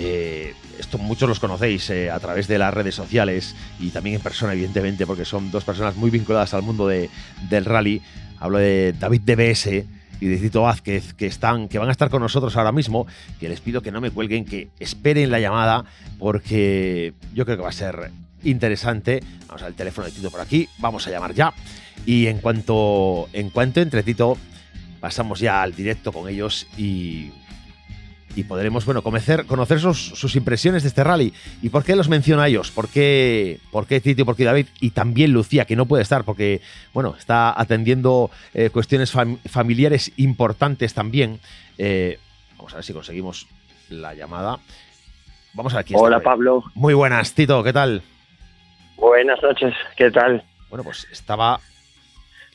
[0.00, 4.22] eh, esto muchos los conocéis eh, a través de las redes sociales y también en
[4.22, 7.10] persona, evidentemente, porque son dos personas muy vinculadas al mundo de,
[7.50, 8.00] del rally.
[8.38, 9.66] Hablo de David DBS
[10.20, 13.08] y de Cito Vázquez, que, están, que van a estar con nosotros ahora mismo,
[13.40, 15.84] que les pido que no me cuelguen, que esperen la llamada,
[16.20, 18.12] porque yo creo que va a ser
[18.44, 19.20] interesante.
[19.48, 21.52] Vamos al teléfono de Tito por aquí, vamos a llamar ya.
[22.06, 24.38] Y en cuanto, en cuanto entre Tito,
[25.00, 27.32] pasamos ya al directo con ellos y
[28.36, 31.32] y podremos bueno, conocer, conocer sus, impresiones de este rally.
[31.62, 32.70] ¿Y por qué los menciona a ellos?
[32.70, 34.66] ¿Por qué, por qué Tito, por qué David?
[34.80, 36.60] Y también Lucía, que no puede estar porque
[36.92, 39.12] bueno, está atendiendo eh, cuestiones
[39.46, 41.40] familiares importantes también.
[41.78, 42.18] Eh,
[42.56, 43.46] vamos a ver si conseguimos
[43.88, 44.58] la llamada.
[45.54, 46.64] Vamos a ver quién Hola, Pablo.
[46.74, 48.02] Muy buenas, Tito, ¿qué tal?
[48.96, 50.44] Buenas noches, ¿qué tal?
[50.68, 51.60] Bueno, pues estaba.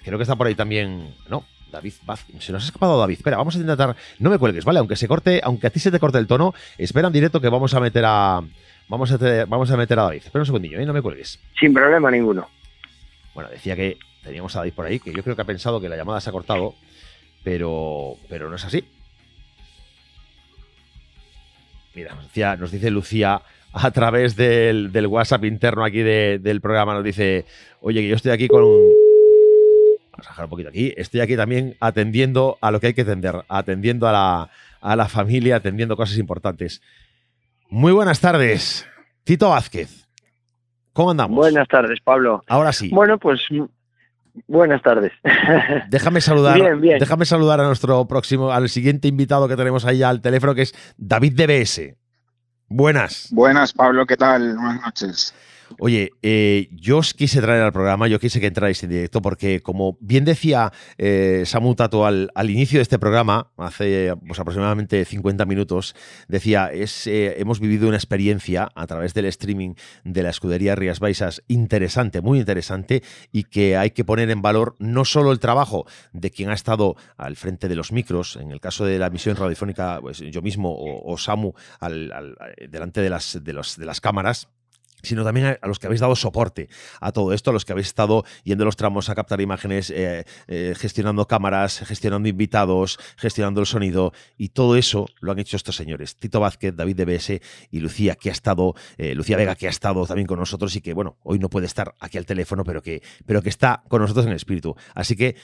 [0.04, 1.14] Creo que está por ahí también.
[1.30, 1.94] No, David
[2.40, 3.18] Se nos ha escapado David.
[3.18, 3.96] Espera, vamos a intentar.
[4.20, 4.80] No me cuelgues, ¿vale?
[4.80, 7.50] Aunque se corte, aunque a ti se te corte el tono, espera en directo que
[7.50, 8.42] vamos a meter a.
[8.88, 10.22] Vamos a, vamos a meter a David.
[10.24, 10.86] Espera un segundillo, ¿eh?
[10.86, 11.40] No me cuelgues.
[11.60, 12.48] Sin problema ninguno.
[13.34, 15.90] Bueno, decía que teníamos a David por ahí, que yo creo que ha pensado que
[15.90, 16.76] la llamada se ha cortado,
[17.44, 18.86] pero, pero no es así.
[21.96, 22.16] Mira,
[22.56, 27.46] nos dice Lucía a través del, WhatsApp interno aquí del programa, nos dice,
[27.82, 28.64] oye, que yo estoy aquí con...
[28.64, 29.03] Vamos
[30.28, 30.94] a dejar un poquito aquí.
[30.98, 34.50] Estoy aquí también atendiendo a lo que hay que atender, atendiendo a la,
[34.82, 36.82] a la familia, atendiendo cosas importantes.
[37.70, 38.88] Muy buenas tardes,
[39.24, 40.08] Tito Vázquez.
[40.94, 41.36] ¿Cómo andamos?
[41.36, 42.44] Buenas tardes, Pablo.
[42.48, 42.90] Ahora sí.
[42.90, 43.42] Bueno, pues
[44.48, 45.12] buenas tardes.
[45.90, 50.54] Déjame saludar, déjame saludar a nuestro próximo, al siguiente invitado que tenemos ahí al teléfono,
[50.54, 51.96] que es David DBS.
[52.68, 53.30] Buenas.
[53.32, 54.56] Buenas, Pablo, ¿qué tal?
[54.56, 55.34] Buenas noches.
[55.80, 59.62] Oye, eh, yo os quise traer al programa, yo quise que entráis en directo, porque
[59.62, 65.46] como bien decía eh, Samu Tato al, inicio de este programa, hace pues, aproximadamente 50
[65.46, 65.96] minutos,
[66.28, 71.00] decía, es, eh, hemos vivido una experiencia a través del streaming de la escudería Rías
[71.00, 75.86] Baixas interesante, muy interesante, y que hay que poner en valor no solo el trabajo
[76.12, 79.36] de quien ha estado al frente de los micros, en el caso de la misión
[79.36, 81.54] radiofónica, pues yo mismo o, Samu
[82.70, 84.50] delante de las, de, de las cámaras,
[85.04, 87.88] sino también a, los que habéis dado soporte a todo esto, a los que habéis
[87.88, 93.68] estado yendo los tramos a captar imágenes, eh, eh, gestionando cámaras, gestionando invitados, gestionando el
[93.68, 98.16] sonido, y todo eso lo han hecho estos señores, Tito Vázquez, David DBS y Lucía,
[98.16, 101.18] que ha estado, eh, Lucía Vega, que ha estado también con nosotros y que, bueno,
[101.24, 104.32] hoy no puede estar aquí al teléfono, pero que, pero que está con nosotros en
[104.32, 104.76] el espíritu.
[104.96, 105.36] Así que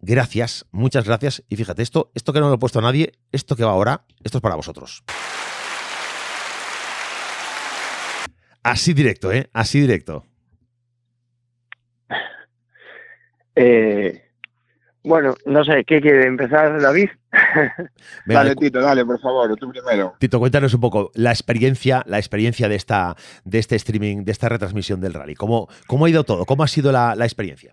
[0.00, 3.56] gracias, muchas gracias, y fíjate, esto, esto que no lo he puesto a nadie, esto
[3.56, 5.02] que va ahora, esto es para vosotros.
[8.66, 9.48] Así directo, ¿eh?
[9.52, 10.24] Así directo.
[13.54, 14.24] Eh,
[15.04, 17.10] bueno, no sé, ¿qué quiere empezar David?
[18.26, 20.14] dale, Tito, dale, por favor, tú primero.
[20.18, 23.14] Tito, cuéntanos un poco la experiencia, la experiencia de esta,
[23.44, 25.36] de este streaming, de esta retransmisión del rally.
[25.36, 26.44] ¿Cómo, cómo ha ido todo?
[26.44, 27.72] ¿Cómo ha sido la, experiencia?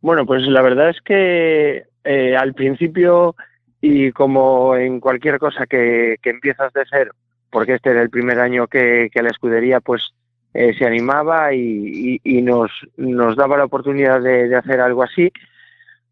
[0.00, 3.36] Bueno, pues la verdad es que eh, al principio
[3.82, 7.12] y como en cualquier cosa que, que empiezas de cero,
[7.54, 10.12] porque este era el primer año que, la escudería pues
[10.54, 15.30] eh, se animaba y, nos, nos daba la oportunidad de, hacer algo así,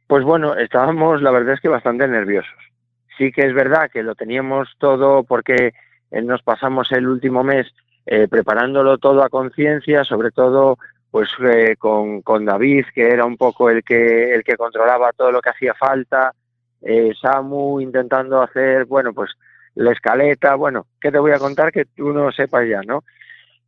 [0.07, 2.55] pues bueno, estábamos la verdad es que bastante nerviosos.
[3.19, 5.73] Sí que es verdad que lo teníamos todo porque
[6.13, 7.67] eh, nos pasamos el último mes
[8.07, 10.79] eh, preparándolo todo a conciencia, sobre todo
[11.11, 11.29] pues
[11.81, 15.51] con, con, David, que era un poco el que, el que controlaba todo lo que
[15.51, 16.33] hacía falta,
[17.21, 19.33] Samu intentando hacer, bueno, pues
[19.75, 23.05] la escaleta, bueno, ¿qué te voy a contar que tú no sepas ya, no?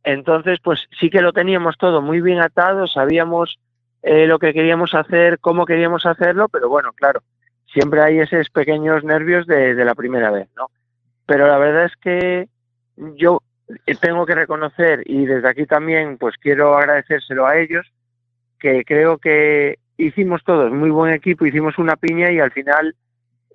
[0.03, 3.59] Entonces, pues sí que lo teníamos todo muy bien atado, sabíamos
[4.03, 7.23] eh, lo que queríamos hacer, cómo queríamos hacerlo, pero bueno, claro,
[7.65, 10.69] siempre hay esos pequeños nervios de, la primera vez, ¿no?
[11.25, 12.47] Pero la verdad es que
[13.15, 13.41] yo
[13.99, 17.91] tengo que reconocer y desde aquí también pues quiero agradecérselo a ellos,
[18.59, 22.95] que creo que hicimos todos muy buen equipo, hicimos una piña y al final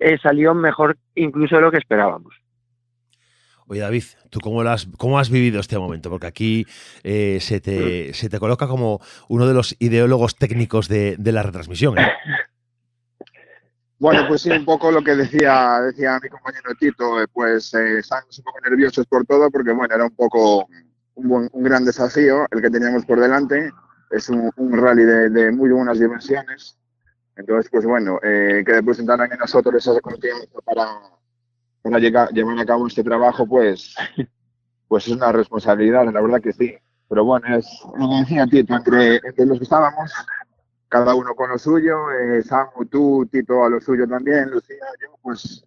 [0.01, 2.33] eh, salió mejor incluso de lo que esperábamos.
[3.67, 6.09] Oye, David, ¿tú cómo, has, cómo has vivido este momento?
[6.09, 6.67] Porque aquí
[7.03, 8.99] eh, se, te, se te coloca como
[9.29, 11.97] uno de los ideólogos técnicos de, la retransmisión.
[11.97, 12.11] ¿eh?
[13.97, 18.35] Bueno, pues sí, un poco lo que decía, decía mi compañero Tito, eh, pues estábamos
[18.39, 20.67] un poco nerviosos por todo, porque bueno, era un poco
[21.13, 23.71] un, gran desafío el que teníamos por delante.
[24.09, 26.80] Es un, rally de, muy buenas dimensiones.
[27.41, 30.87] Entonces, pues bueno, que depositaran en nosotros esa confianza para,
[31.81, 33.95] para llegar, llevar a cabo este trabajo, pues,
[34.87, 36.75] pues es una responsabilidad, la verdad que sí.
[37.09, 37.67] Pero bueno, es
[37.97, 40.13] lo que decía Tito, entre, entre los que estábamos,
[40.87, 45.17] cada uno con lo suyo, eh, Samu, tú, Tito a lo suyo también, Lucía, yo,
[45.21, 45.65] pues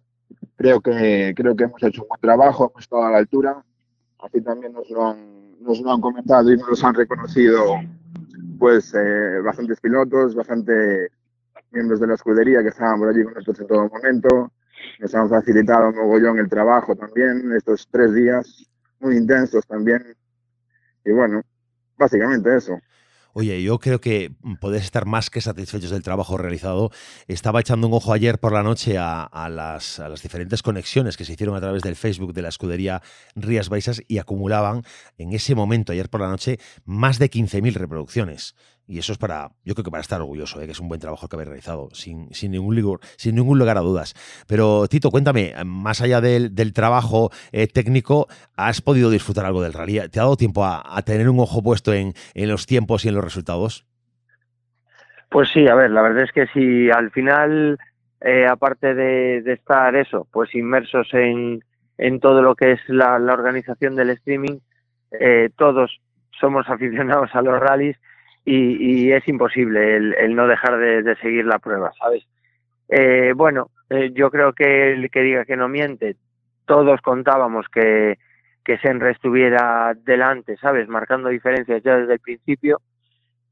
[0.55, 3.63] creo que, creo que hemos hecho un buen trabajo, hemos estado a la altura.
[4.19, 7.75] Así también nos lo han, nos lo han comentado y nos han reconocido
[8.57, 11.11] pues eh, bastantes pilotos, bastantes
[11.71, 14.51] miembros de la escudería que estaban por allí con nosotros en todo momento
[14.99, 18.65] nos han facilitado un mogollón el trabajo también, estos tres días
[18.99, 20.15] muy intensos también.
[21.03, 21.41] Y bueno,
[21.97, 22.79] básicamente eso.
[23.37, 26.91] Oye, yo creo que podéis estar más que satisfechos del trabajo realizado.
[27.27, 31.25] Estaba echando un ojo ayer por la noche a, las, a, las, diferentes conexiones que
[31.25, 33.01] se hicieron a través del Facebook de la escudería
[33.35, 34.83] Rías Baixas y acumulaban
[35.17, 38.55] en ese momento, ayer por la noche, más de 15.000 reproducciones.
[38.87, 40.65] Y eso es para, yo creo que para estar orgulloso, ¿eh?
[40.65, 43.77] que es un buen trabajo que habéis realizado, sin, sin, ningún, lugar, sin ningún lugar
[43.77, 44.13] a dudas.
[44.47, 49.73] Pero Tito, cuéntame, más allá del, del trabajo eh, técnico, ¿has podido disfrutar algo del
[49.73, 49.95] rally?
[50.09, 53.15] ¿Te ha dado tiempo a, tener un ojo puesto en, en, los tiempos y en
[53.15, 53.87] los resultados?
[55.29, 57.79] Pues sí, a ver, la verdad es que si al final,
[58.21, 61.63] eh, aparte de, estar eso, pues inmersos en,
[61.97, 64.59] en todo lo que es la, la organización del streaming,
[65.55, 65.99] todos
[66.39, 67.97] somos aficionados a los rallies
[68.45, 72.23] y, es imposible el, no dejar de, seguir la prueba, ¿sabes?
[72.87, 76.17] Eh, bueno, eh, yo creo que el que diga que no miente
[76.65, 78.17] todos contábamos que,
[78.63, 80.87] que Senra estuviera delante, ¿sabes?
[80.87, 82.81] Marcando diferencias ya desde el principio.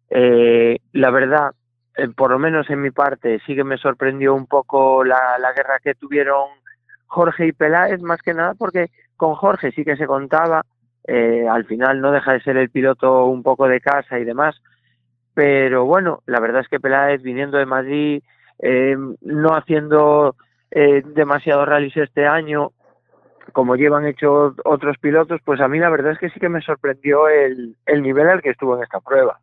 [0.09, 1.51] Eh, la verdad,
[1.95, 5.53] eh, por lo menos en mi parte, sí que me sorprendió un poco la, la
[5.53, 6.49] guerra que tuvieron
[7.05, 10.63] Jorge y Peláez, más que nada porque con Jorge sí que se contaba,
[11.05, 14.61] eh, al final no deja de ser el piloto un poco de casa y demás,
[15.33, 18.23] pero bueno, la verdad es que Peláez viniendo de Madrid,
[18.59, 20.35] eh, no haciendo
[20.71, 22.71] eh, demasiados rallies este año,
[23.51, 26.61] como llevan hecho otros pilotos, pues a mí la verdad es que sí que me
[26.61, 29.39] sorprendió el, el nivel al que estuvo en esta prueba.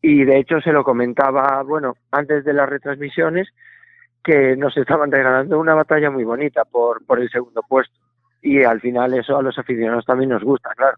[0.00, 3.48] Y de hecho se lo comentaba, bueno, antes de las retransmisiones,
[4.22, 7.94] que nos estaban regalando una batalla muy bonita por, por el segundo puesto.
[8.40, 10.96] Y al final eso a los aficionados también nos gusta, claro.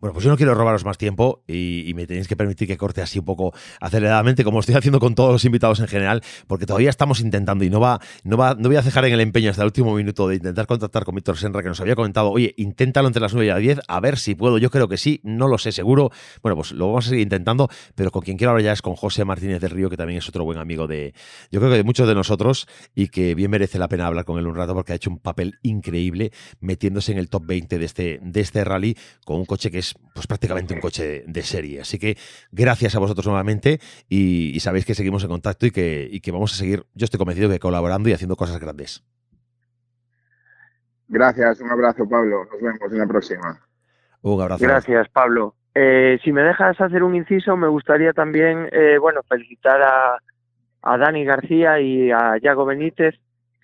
[0.00, 3.00] Bueno, pues yo no quiero robaros más tiempo y, me tenéis que permitir que corte
[3.00, 6.90] así un poco aceleradamente, como estoy haciendo con todos los invitados en general, porque todavía
[6.90, 9.62] estamos intentando y no va, no va, no voy a dejar en el empeño hasta
[9.62, 13.08] el último minuto de intentar contactar con Víctor Senra, que nos había comentado, oye, inténtalo
[13.08, 14.58] entre las 9 y las 10, a ver si puedo.
[14.58, 16.10] Yo creo que sí, no lo sé seguro.
[16.42, 18.94] Bueno, pues lo vamos a seguir intentando, pero con quien quiero hablar ya es con
[18.94, 21.14] José Martínez del Río, que también es otro buen amigo de,
[21.50, 24.38] yo creo que de muchos de nosotros y que bien merece la pena hablar con
[24.38, 27.84] él un rato porque ha hecho un papel increíble metiéndose en el top 20 de
[27.84, 31.80] este, de este rally con un coche que es pues prácticamente un coche de, serie.
[31.80, 32.16] Así que
[32.50, 36.56] gracias a vosotros nuevamente y, sabéis que seguimos en contacto y que, que vamos a
[36.56, 39.04] seguir, yo estoy convencido que colaborando y haciendo cosas grandes.
[41.08, 43.60] Gracias, un abrazo Pablo, nos vemos en la próxima.
[44.22, 44.64] Un abrazo.
[44.64, 45.54] Gracias Pablo.
[45.74, 50.18] Eh, si me dejas hacer un inciso, me gustaría también, eh, bueno, felicitar a,
[50.82, 53.14] a Dani García y a Yago Benítez,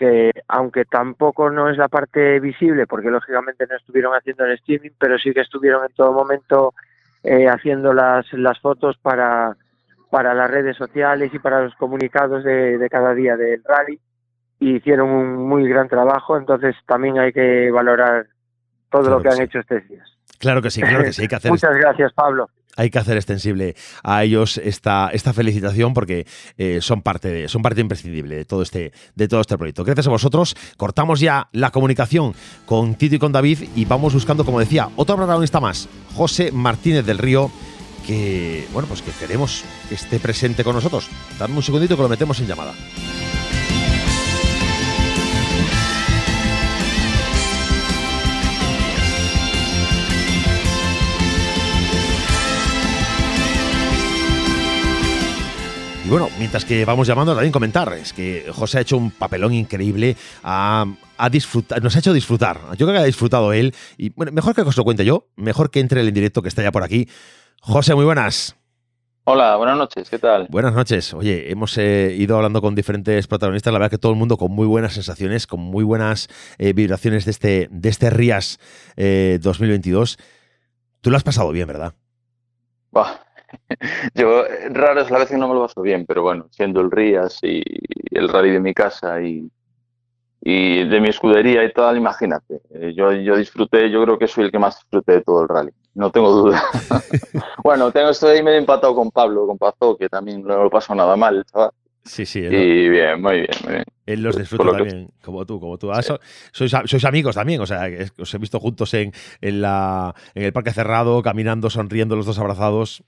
[0.02, 4.90] que aunque tampoco no es la parte visible, porque lógicamente no estuvieron haciendo el streaming,
[4.98, 6.74] pero sí que estuvieron en todo momento
[7.22, 9.56] eh, haciendo las, las fotos para,
[10.10, 14.00] para las redes sociales y para los comunicados de, de cada día del rally.
[14.58, 18.26] Y hicieron un muy gran trabajo, entonces también hay que valorar
[18.90, 20.18] todo lo que, han hecho estos días.
[20.40, 21.52] Claro que sí, claro que sí, hay que hacer.
[21.52, 27.02] Muchas gracias, Pablo hay que hacer extensible a ellos esta, esta felicitación porque eh, son,
[27.02, 29.84] parte de, son parte imprescindible de todo, este, de todo este proyecto.
[29.84, 30.56] Gracias a vosotros.
[30.76, 32.34] Cortamos ya la comunicación
[32.66, 37.04] con Tito y con David y vamos buscando, como decía, otro protagonista más, José Martínez
[37.04, 37.50] del Río,
[38.06, 41.08] que, bueno, pues que queremos que esté presente con nosotros.
[41.38, 42.74] Dame un segundito que lo metemos en llamada.
[56.12, 60.14] Bueno, mientras que vamos llamando, también comentar, es que José ha hecho un papelón increíble,
[60.44, 62.60] nos ha hecho disfrutar.
[62.76, 63.74] Yo creo que ha disfrutado él.
[63.96, 66.48] Y bueno, mejor que os lo cuente yo, mejor que entre el en directo que
[66.48, 67.08] está ya por aquí.
[67.62, 68.56] José, muy buenas.
[69.24, 70.48] Hola, buenas noches, ¿qué tal?
[70.50, 71.14] Buenas noches.
[71.14, 74.52] Oye, hemos eh, ido hablando con diferentes protagonistas, la verdad que todo el mundo con
[74.52, 78.58] muy buenas sensaciones, con muy buenas eh, vibraciones de este, de este RIAS
[78.96, 80.18] 2022.
[80.18, 80.24] Eh,
[81.00, 81.94] Tú lo has pasado bien, ¿verdad?
[82.90, 83.31] Bah,
[84.14, 86.90] Yo, raro es la vez que no me lo paso bien, pero bueno, siendo el
[86.90, 87.62] Rías y
[88.10, 89.50] el rally de mi casa y,
[90.40, 92.60] y de mi escudería y tal, imagínate.
[92.70, 95.48] Eh, yo, yo disfruté, yo creo que soy el que más disfruté de todo el
[95.48, 96.62] rally, no tengo duda.
[97.64, 100.94] bueno, tengo, estoy ahí medio empatado con Pablo, con Pazó, que también no lo pasó
[100.94, 101.70] nada mal, chaval.
[102.04, 102.40] Sí, sí.
[102.40, 103.84] Y bien, muy bien, muy bien.
[104.06, 105.92] Él los disfruta también, como tú, como tú.
[105.92, 106.18] Ah, sois,
[106.50, 107.88] sois, amigos también, o sea,
[108.18, 112.40] os he visto juntos en, en, la, en el parque cerrado, caminando, sonriendo, los dos
[112.40, 113.04] abrazados.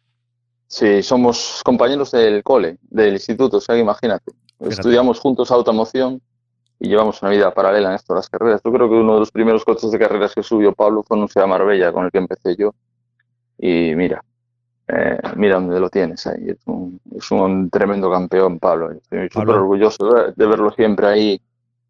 [0.75, 4.33] Sí, somos compañeros del cole, del instituto, o sea, imagínate.
[4.59, 6.21] Estudiamos juntos automoción
[6.81, 8.61] y llevamos una vida paralela en esto, las carreras.
[8.65, 11.29] Yo creo que uno de los primeros coches de carreras que subió Pablo fue un
[11.29, 12.75] Sea Marbella, con el que empecé yo.
[13.57, 14.25] Y mira,
[14.89, 16.49] eh, mira dónde lo tienes ahí.
[16.49, 18.91] Es un, es un tremendo campeón, Pablo.
[18.91, 21.41] Estoy súper orgulloso de verlo siempre ahí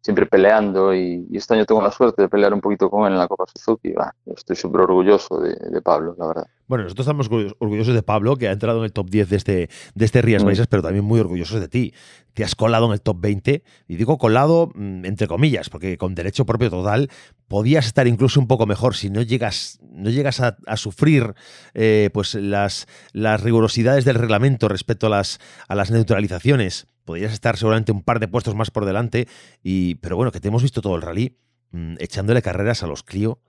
[0.05, 3.17] siempre peleando y, este año tengo la suerte de pelear un poquito con él en
[3.17, 3.91] la Copa Suzuki.
[4.35, 6.47] estoy súper orgulloso de, Pablo, la verdad.
[6.67, 7.27] Bueno, nosotros estamos
[7.57, 10.43] orgullosos de Pablo, que ha entrado en el top 10 de este, de este Rías
[10.43, 10.49] mm.
[10.69, 11.91] pero también muy orgullosos de ti.
[12.35, 16.13] Te has colado en el top 20, y digo colado mm, entre comillas, porque con
[16.13, 17.09] derecho propio total
[17.47, 21.33] podías estar incluso un poco mejor si no llegas, no llegas a, sufrir
[21.73, 27.57] eh, pues las, las rigurosidades del reglamento respecto a las, a las neutralizaciones podrías estar
[27.57, 29.27] seguramente un par de puestos más por delante,
[29.63, 31.37] y, pero bueno, que te hemos visto todo el rally
[31.71, 33.39] mm, echándole carreras a los Clio,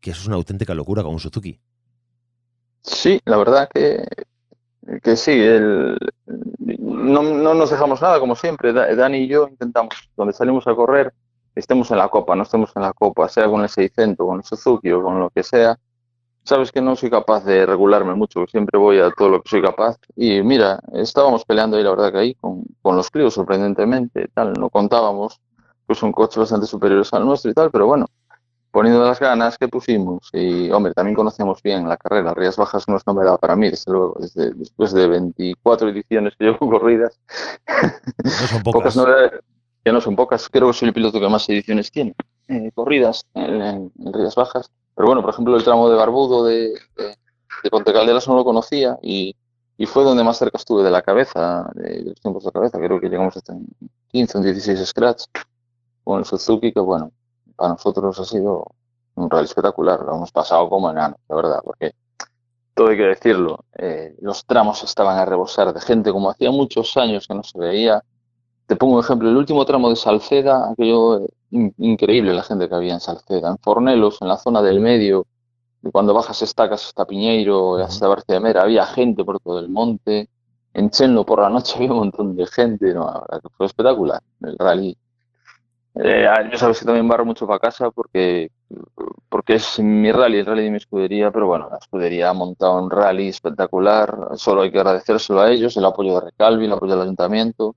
[0.00, 1.58] que eso es una auténtica locura con un Suzuki.
[2.82, 4.04] Sí, la verdad que,
[5.02, 5.96] que sí, el,
[6.94, 8.72] no, no, nos dejamos nada, como siempre.
[8.72, 11.14] Dani y yo intentamos, donde salimos a correr,
[11.54, 14.44] estemos en la copa, no estemos en la copa, sea con el Seicento, con el
[14.44, 15.78] Suzuki o con lo que sea,
[16.44, 19.62] sabes que no soy capaz de regularme mucho, siempre voy a todo lo que soy
[19.62, 19.96] capaz.
[20.16, 24.52] Y mira, estábamos peleando ahí, la verdad que ahí, con, con los críos, sorprendentemente, tal,
[24.54, 25.40] no contábamos,
[25.88, 28.06] que son coches bastante superiores al nuestro y tal, pero bueno,
[28.74, 32.34] poniendo las ganas que pusimos y, hombre, también conocemos bien la carrera.
[32.34, 36.44] Rías Bajas no es novedad para mí, desde luego, desde, después de 24 ediciones que
[36.46, 37.20] llevo corridas.
[38.24, 38.94] No son pocas.
[39.84, 42.14] ya no son pocas, creo que soy el piloto que más ediciones tiene,
[42.48, 44.72] eh, corridas en, Rías Bajas.
[44.94, 47.16] Pero bueno, por ejemplo, el tramo de Barbudo de, de,
[47.62, 49.34] de Ponte Calderas no lo conocía y,
[49.76, 52.78] y, fue donde más cerca estuve de la cabeza, de, los tiempos de cabeza.
[52.78, 53.54] Creo que llegamos hasta
[54.08, 55.24] 15 o 16 scratch
[56.04, 57.10] con el Suzuki, que bueno,
[57.56, 58.66] para nosotros ha sido
[59.16, 60.00] un rally espectacular.
[60.00, 61.94] Lo hemos pasado como enanos, la verdad, porque
[62.74, 63.64] todo hay que decirlo.
[63.76, 67.58] Eh, los tramos estaban a rebosar de gente, como hacía muchos años que no se
[67.58, 68.02] veía.
[68.66, 72.74] Te pongo un ejemplo, el último tramo de Salceda, aquello eh, increíble la gente que
[72.74, 75.26] había en Salceda, en Fornelos, en la zona del medio,
[75.92, 80.28] cuando bajas estacas hasta Piñeiro, hasta Barcia de Mera, había gente por todo el monte.
[80.72, 83.24] En Chenlo por la noche había un montón de gente, no,
[83.56, 84.96] fue espectacular el rally.
[85.96, 88.50] Eh, ah, yo sabes que también barro mucho para casa porque,
[89.28, 92.82] porque es mi rally, el rally de mi escudería, pero bueno, la escudería ha montado
[92.82, 96.94] un rally espectacular, solo hay que agradecérselo a ellos, el apoyo de Recalvi, el apoyo
[96.94, 97.76] del ayuntamiento.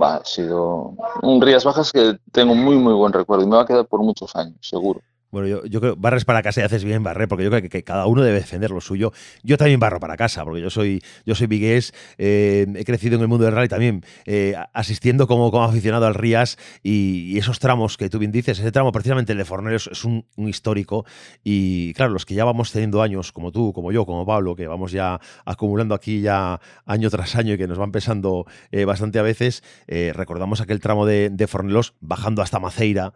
[0.00, 3.62] Va, ha sido un Rías Bajas que tengo muy, muy buen recuerdo y me va
[3.62, 5.00] a quedar por muchos años, seguro.
[5.30, 7.82] Bueno, yo, yo creo, barres para casa y haces bien barrer, porque yo creo que,
[7.84, 9.12] cada uno debe defender lo suyo.
[9.42, 13.22] Yo también barro para casa, porque yo soy, yo soy vigués, eh, he crecido en
[13.22, 17.96] el mundo del rally también, eh, asistiendo como, como aficionado al Rías y, esos tramos
[17.96, 21.04] que tú bien dices, ese tramo precisamente el de Forneros es un, histórico
[21.44, 24.66] y claro, los que ya vamos teniendo años, como tú, como yo, como Pablo, que
[24.66, 29.18] vamos ya acumulando aquí ya año tras año y que nos van pesando eh, bastante
[29.18, 33.12] a veces, recordamos aquel tramo de, de Fornelos bajando hasta Maceira,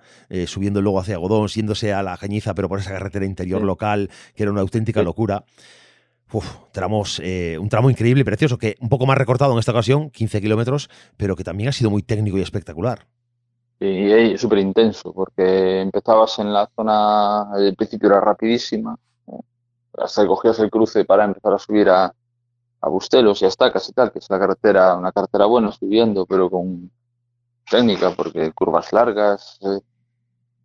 [0.46, 4.42] subiendo luego hacia Godón, siéndose a la Cañiza, pero por esa carretera interior local, que
[4.42, 5.44] era una auténtica locura.
[6.32, 9.72] Uf, tramos, eh, un tramo increíble y precioso, que un poco más recortado en esta
[9.72, 13.06] ocasión, 15 kilómetros, pero que también ha sido muy técnico y espectacular.
[13.78, 18.96] Y, súper intenso, porque empezabas en la zona, el principio era rapidísima,
[19.98, 22.14] hasta que cogías el cruce para empezar a subir a,
[22.80, 26.24] a Bustelos y a Estacas y tal, que es la carretera, una carretera buena subiendo,
[26.26, 26.90] pero con
[27.70, 29.80] técnica, porque curvas largas, eh,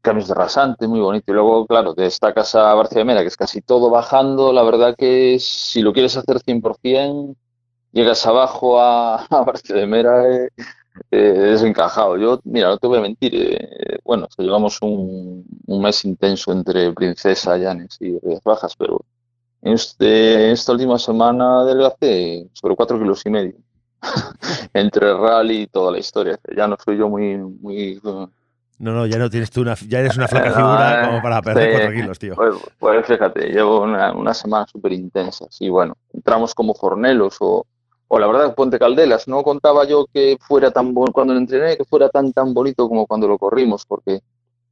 [0.07, 1.31] cambios de rasante, muy bonito.
[1.31, 4.95] Y luego, claro, de esta casa a Barcelona, que es casi todo bajando, la verdad
[4.97, 7.35] que si lo quieres hacer 100%,
[7.91, 10.49] llegas abajo a, a Barcelona eh,
[11.11, 12.17] eh, desencajado.
[12.17, 17.57] Yo, mira, no te voy a mentir, eh, bueno, llevamos un, mes intenso entre Princesa,
[17.57, 19.01] Llanes y Rías Bajas, pero
[19.61, 23.55] en, este, esta última semana delgacé sobre cuatro kilos y medio.
[24.73, 26.39] entre rally y toda la historia.
[26.55, 27.99] Ya no soy yo muy, muy
[28.79, 31.71] no, no, ya no tienes tú una, ya eres una flaca figura como para perder
[31.71, 32.35] cuatro kilos, tío.
[32.35, 35.45] Pues, pues fíjate, llevo una, una semana súper intensa.
[35.59, 37.65] Y bueno, entramos como fornelos o,
[38.07, 39.27] o la verdad, Puente Caldelas.
[39.27, 42.87] No contaba yo que fuera tan bueno, cuando lo entrené, que fuera tan, tan bonito
[42.87, 44.21] como cuando lo corrimos, porque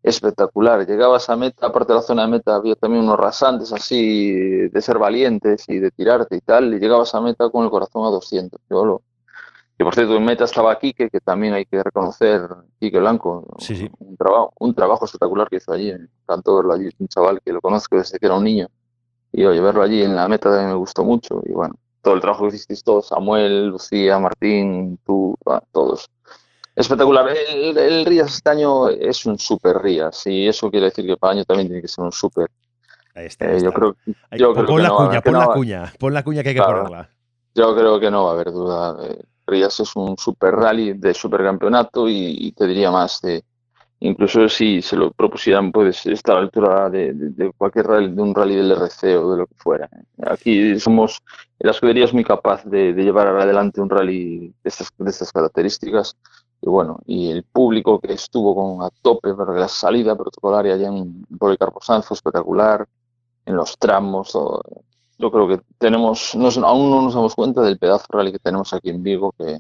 [0.04, 0.86] espectacular.
[0.86, 4.82] Llegabas a meta, aparte de la zona de meta, había también unos rasantes así de
[4.82, 8.10] ser valientes y de tirarte y tal, y llegabas a meta con el corazón a
[8.10, 8.62] 200.
[8.70, 9.02] Yo lo,
[9.78, 12.48] y por cierto, en meta estaba Quique, que también hay que reconocer,
[12.80, 13.46] Quique Blanco,
[14.00, 17.52] Un, trabajo, un trabajo espectacular que hizo allí, me encantó verlo allí, un chaval que
[17.52, 18.68] lo conozco desde que era un niño,
[19.34, 22.22] y oye, verlo allí en la meta también me gustó mucho, y bueno, todo el
[22.22, 25.36] trabajo que hicisteis todos, Samuel, Lucía, Martín, tú,
[25.72, 26.10] todos.
[26.76, 27.28] Espectacular.
[27.30, 31.44] El, Rías este año es un super Rías, y eso quiere decir que para año
[31.44, 32.50] también tiene que ser un super.
[33.14, 33.96] Ahí está, eh, yo creo,
[34.32, 37.10] yo creo pon la cuña, pon la cuña, pon la cuña que hay que ponerla.
[37.56, 38.98] Yo creo que no va a haber duda.
[39.48, 43.44] Rías es un super rally de supercampeonato y, y te diría más de
[44.00, 48.36] incluso si se lo propusieran puedes estar a la altura de, cualquier rally, de un
[48.36, 49.90] rally del RC o de lo que fuera.
[50.24, 51.22] Aquí somos,
[51.60, 56.16] la escudería es muy capaz de, llevar adelante un rally de estas, de estas características
[56.62, 60.88] y bueno, y el público que estuvo con a tope para la salida protocolaria allá
[60.88, 62.88] en Policarpo Sanz fue espectacular,
[63.46, 64.36] en los tramos,
[65.18, 68.90] yo creo que tenemos, aún no nos damos cuenta del pedazo rally que tenemos aquí
[68.90, 69.60] en Vigo, que,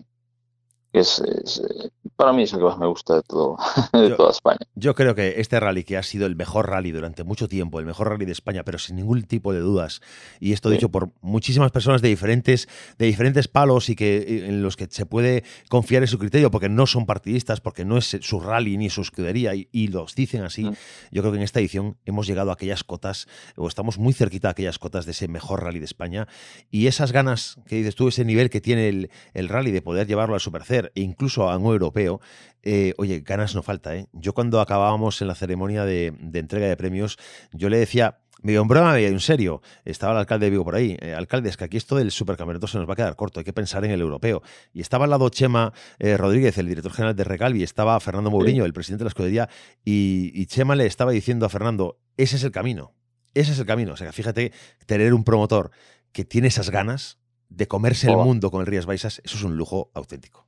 [0.99, 3.57] es, eh, para mí es el que más me gusta de, todo,
[3.93, 4.59] de toda España.
[4.75, 7.85] Yo creo que este rally, que ha sido el mejor rally durante mucho tiempo, el
[7.85, 10.01] mejor rally de España, pero sin ningún tipo de dudas,
[10.39, 12.67] y esto dicho por muchísimas personas de diferentes,
[12.97, 16.69] de diferentes palos y que en los que se puede confiar en su criterio, porque
[16.69, 20.63] no son partidistas, porque no es su rally ni su escudería, y, los dicen así,
[20.63, 20.75] mm.
[21.11, 24.47] yo creo que en esta edición hemos llegado a aquellas cotas, o estamos muy cerquita
[24.47, 26.27] a aquellas cotas de ese mejor rally de España,
[26.71, 30.07] y esas ganas que dices tú, ese nivel que tiene el, el rally de poder
[30.07, 32.19] llevarlo al Supercer, e incluso a un europeo,
[32.63, 33.95] eh, oye, ganas no falta.
[33.95, 34.07] ¿eh?
[34.13, 37.17] Yo cuando acabábamos en la ceremonia de, entrega de premios,
[37.53, 39.61] yo le decía, medio en broma, medio en serio.
[39.86, 40.97] Estaba el alcalde de Vigo por ahí.
[40.99, 43.43] Eh, alcalde, es que aquí esto del supercampeonato se nos va a quedar corto, hay
[43.43, 44.41] que pensar en el europeo.
[44.73, 48.65] Y estaba al lado Chema eh, Rodríguez, el director general de Recalvi, estaba Fernando Mourinho,
[48.65, 49.49] el presidente de la escudería,
[49.83, 52.93] y, y Chema le estaba diciendo a Fernando, ese es el camino,
[53.33, 53.93] ese es el camino.
[53.93, 54.51] O sea, fíjate,
[54.86, 55.71] tener un promotor
[56.11, 57.19] que tiene esas ganas
[57.49, 60.44] de comerse el mundo con el Rías Baixas, eso es un lujo auténtico.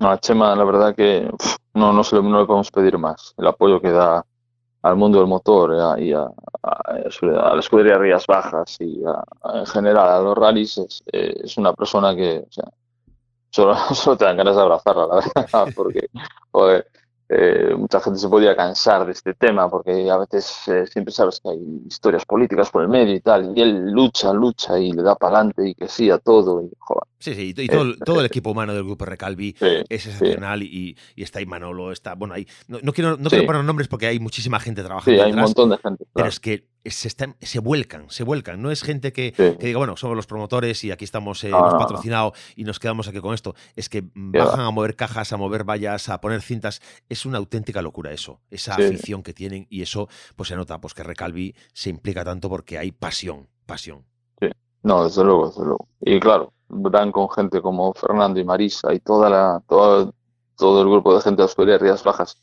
[0.00, 1.28] No, a Chema, la verdad que
[1.74, 3.34] no, no, se le, no le podemos pedir más.
[3.36, 4.24] El apoyo que da
[4.82, 6.30] al mundo del motor eh, y a, a-
[6.62, 9.24] a la escudería Rías Bajas y a-
[9.58, 12.44] en general a los rallies es, eh, es una persona que,
[13.50, 16.08] solo, solo te dan ganas de abrazarla, la verdad, porque
[16.50, 16.86] joder,
[17.28, 21.40] eh, mucha gente se podía cansar de este tema porque a veces eh, siempre sabes
[21.42, 25.02] que hay historias políticas por el medio y tal, y él lucha, lucha y le
[25.02, 26.62] da para adelante y que sí a todo.
[26.62, 29.54] Y, joder, Sí, sí, y todo, el- Eh, todo el equipo humano del grupo Recalvi
[29.58, 30.08] Sí, es sí.
[30.10, 33.30] excepcional y, y está ahí Manolo, está, bueno, ahí, no, no quiero, no Sí.
[33.36, 36.04] quiero poner nombres porque hay muchísima gente Sí, trabajando hay un detrás, montón de gente.
[36.04, 36.28] pero claro.
[36.28, 39.56] es que se, están, se vuelcan, se vuelcan, no es gente que, Sí.
[39.58, 43.08] que diga, bueno, somos los promotores y aquí estamos, eh, hemos patrocinado y nos quedamos
[43.08, 46.80] aquí con esto, es que bajan a mover cajas, a mover vallas, a poner cintas,
[47.08, 48.82] es una auténtica locura eso, esa Sí.
[48.82, 52.78] afición que tienen y eso pues se nota, pues que Recalvi se implica tanto porque
[52.78, 54.04] hay pasión, pasión.
[54.82, 55.88] No, desde luego, desde luego.
[56.00, 60.14] Y claro, dan con gente como Fernando y Marisa y toda la, todo,
[60.56, 62.40] todo el grupo de gente de escudería Rías Bajas.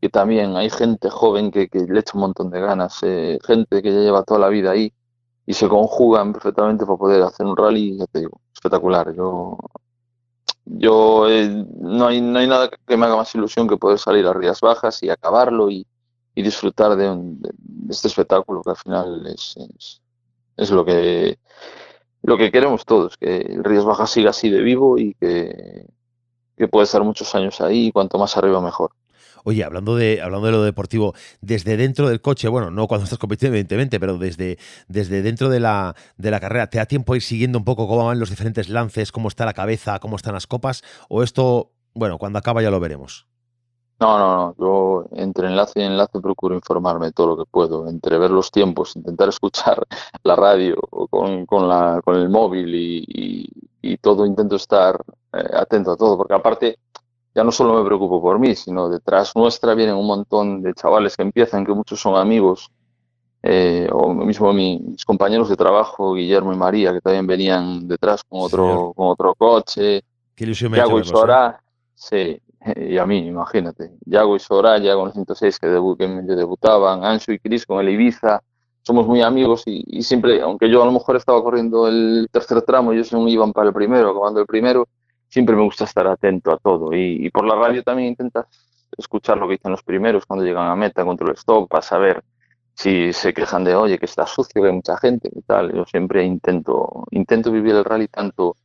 [0.00, 3.82] Y también hay gente joven que, que le echa un montón de ganas, eh, gente
[3.82, 4.92] que ya lleva toda la vida ahí
[5.46, 9.14] y se conjugan perfectamente para poder hacer un rally, ya te digo, espectacular.
[9.14, 9.58] Yo,
[10.64, 11.48] yo eh,
[11.80, 14.60] no hay, no hay nada que me haga más ilusión que poder salir a Rías
[14.60, 15.86] Bajas y acabarlo y,
[16.34, 17.52] y disfrutar de, un- de-
[17.90, 19.54] este espectáculo que al final es,
[20.56, 21.38] es, lo que
[22.22, 25.86] lo que queremos todos, que el Rías Bajas siga así de vivo y que,
[26.56, 28.92] que pueda estar muchos años ahí y cuanto más arriba mejor.
[29.48, 33.20] Oye, hablando de, hablando de lo deportivo, desde dentro del coche, bueno, no cuando estás
[33.20, 37.22] compitiendo, evidentemente, pero desde, desde dentro de la, de la carrera, ¿te da tiempo ir
[37.22, 40.48] siguiendo un poco cómo van los diferentes lances, cómo está la cabeza, cómo están las
[40.48, 40.82] copas?
[41.08, 43.28] ¿O esto, bueno, cuando acaba ya lo veremos?
[43.98, 48.18] No, no, no, yo entre enlace y enlace procuro informarme todo lo que puedo, entre
[48.18, 49.82] ver los tiempos, intentar escuchar
[50.22, 50.74] la radio
[51.08, 53.48] con, con, la, con el móvil y, y-
[53.80, 55.00] y todo, intento estar
[55.32, 56.78] eh, atento a todo, porque aparte
[57.36, 61.14] ya no solo me preocupo por mí, sino detrás nuestra vienen un montón de chavales
[61.16, 62.70] que empiezan, que muchos son amigos,
[63.42, 68.24] eh, o mismo mi- mis compañeros de trabajo, Guillermo y María, que también venían detrás
[68.24, 70.02] con otro, con otro coche.
[70.34, 71.04] Qué ilusión me Yago y ¿eh?
[71.04, 71.60] Sora,
[71.94, 72.40] sí,
[72.74, 73.92] y a mí, imagínate.
[74.06, 77.90] Yago y Soraya con el 106 que, debu- que debutaban, Ansu y Cris con el
[77.90, 78.40] Ibiza.
[78.82, 82.62] Somos muy amigos y, y siempre, aunque yo a lo mejor estaba corriendo el tercer
[82.62, 84.88] tramo, ellos no iban para el primero, acabando el primero,
[85.36, 86.94] siempre me gusta estar atento a todo.
[86.94, 88.46] Y, por la radio también intentas
[88.96, 92.24] escuchar lo que dicen los primeros cuando llegan a meta, contra el stop, para saber
[92.72, 95.74] si se quejan de, oye, que está sucio, que hay mucha gente y tal.
[95.74, 98.56] Yo siempre intento, intento vivir el rally tanto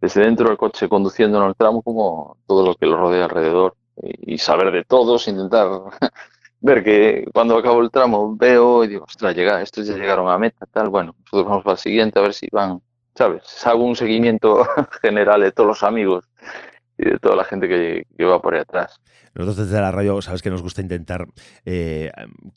[0.00, 3.74] desde dentro del coche conduciendo en el tramo como todo lo que lo rodea alrededor
[4.00, 5.68] y, y saber de todos, intentar
[6.60, 10.38] ver que cuando acabo el tramo veo y digo, ostras, llega, estos ya llegaron a
[10.38, 12.80] meta, tal, bueno, nosotros vamos para el siguiente a ver si van,
[13.14, 13.66] ¿sabes?
[13.66, 14.64] Hago un seguimiento
[15.02, 16.24] general de todos los amigos
[16.98, 19.00] y de toda la gente que, que va por ahí atrás.
[19.34, 21.28] Nosotros desde la radio, sabes que nos gusta intentar
[21.64, 22.10] eh,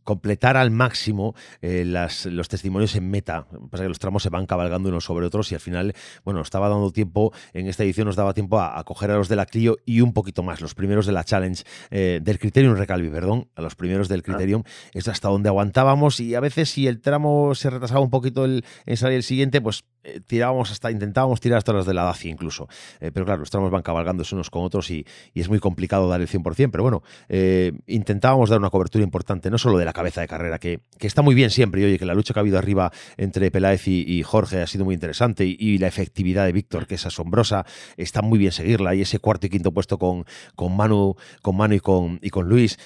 [0.03, 3.47] completar al máximo eh, las, los testimonios en meta.
[3.51, 5.93] Lo que Pasa que los tramos se van cabalgando unos sobre otros y al final,
[6.24, 9.17] bueno, nos estaba dando tiempo, en esta edición nos daba tiempo a, a coger a
[9.17, 12.39] los de la Clio y un poquito más, los primeros de la Challenge, eh, del
[12.39, 14.63] Criterium Recalvi, perdón, a los primeros del Criterium,
[14.93, 18.65] es hasta donde aguantábamos y a veces si el tramo se retrasaba un poquito el,
[18.86, 19.86] en salir el siguiente, pues
[20.28, 22.67] tirábamos hasta, intentábamos tirar hasta los de la Dacia incluso.
[22.99, 26.19] Pero claro, los tramos van cabalgándose unos con otros y, y es muy complicado dar
[26.19, 30.22] el 100%, pero bueno, eh, intentábamos dar una cobertura importante, no solo de la cabeza
[30.22, 32.41] de carrera, que, que está muy bien siempre, y oye, que la lucha que ha
[32.41, 36.45] habido arriba entre Peláez y, y Jorge ha sido muy interesante, y, y la efectividad
[36.45, 37.65] de Víctor, que es asombrosa,
[37.98, 40.26] está muy bien seguirla, y ese cuarto y quinto puesto con,
[40.56, 42.77] con Manu, con Manu y con, y con Luis,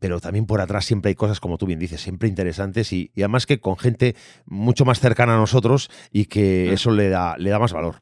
[0.00, 3.22] pero también por atrás siempre hay cosas, como tú bien dices, siempre interesantes y, y
[3.22, 4.16] además que con gente
[4.46, 7.96] mucho más cercana a nosotros y que eso le da, le da más valor.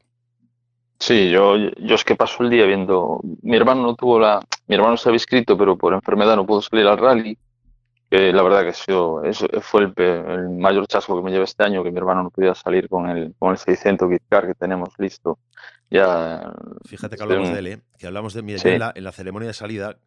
[0.99, 3.21] Sí, yo, yo es que paso el día viendo.
[3.41, 4.41] Mi hermano no tuvo la.
[4.67, 7.37] Mi hermano se había inscrito, pero por enfermedad no pudo salir al rally.
[8.09, 11.63] Que la verdad que eso, eso fue el, el mayor chasco que me llevé este
[11.63, 14.89] año, que mi hermano no podía salir con el, con el 600 Gitcar que tenemos
[14.97, 15.37] listo.
[15.91, 16.51] Ya.
[16.85, 17.79] Fíjate que hablamos un- de él, ¿eh?
[17.97, 18.69] que hablamos de mira, yo Sí.
[18.69, 19.97] en, la, en la ceremonia de salida.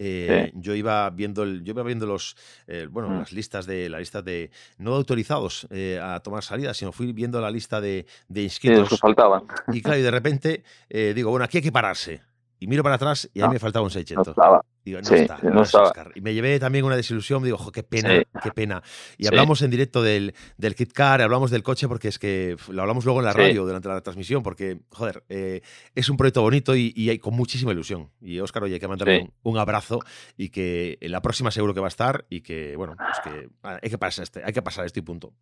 [0.00, 2.36] eh, Yo iba viendo el, yo iba viendo los
[2.68, 3.18] eh, bueno Mm.
[3.18, 7.40] las listas de la lista de no autorizados eh, a tomar salida, sino fui viendo
[7.40, 9.42] la lista de, de Sí, los inscritos que faltaban.
[9.72, 12.20] y claro, y de repente eh, digo, bueno, aquí hay que pararse.
[12.60, 14.36] Y miro para atrás y ahí me faltaba un 600.
[14.36, 15.88] No Digo, no Sí, está, no no estaba.
[15.88, 16.12] Oscar.
[16.14, 18.22] Y me llevé también una desilusión, digo, "Jo, qué pena, Sí.
[18.42, 18.82] qué pena.
[19.18, 19.28] Y Sí.
[19.28, 23.04] hablamos en directo del, del Kit Car, hablamos del coche, porque es que lo hablamos
[23.04, 25.60] luego en la radio durante la transmisión, porque, joder, eh,
[25.94, 28.08] es un proyecto bonito y, y hay con muchísima ilusión.
[28.22, 30.00] Y Óscar, oye, hay que mandarle un, un abrazo
[30.38, 33.50] y que en la próxima seguro que va a estar y que, bueno, pues que
[33.64, 35.34] ah, hay que pasar este, hay que pasar este y punto.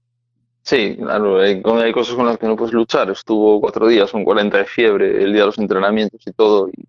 [0.62, 1.62] Sí, claro, hay,
[1.92, 3.08] cosas con las que no puedes luchar.
[3.10, 6.68] Estuvo cuatro días con 40 de fiebre el día de los entrenamientos y todo.
[6.68, 6.82] Y,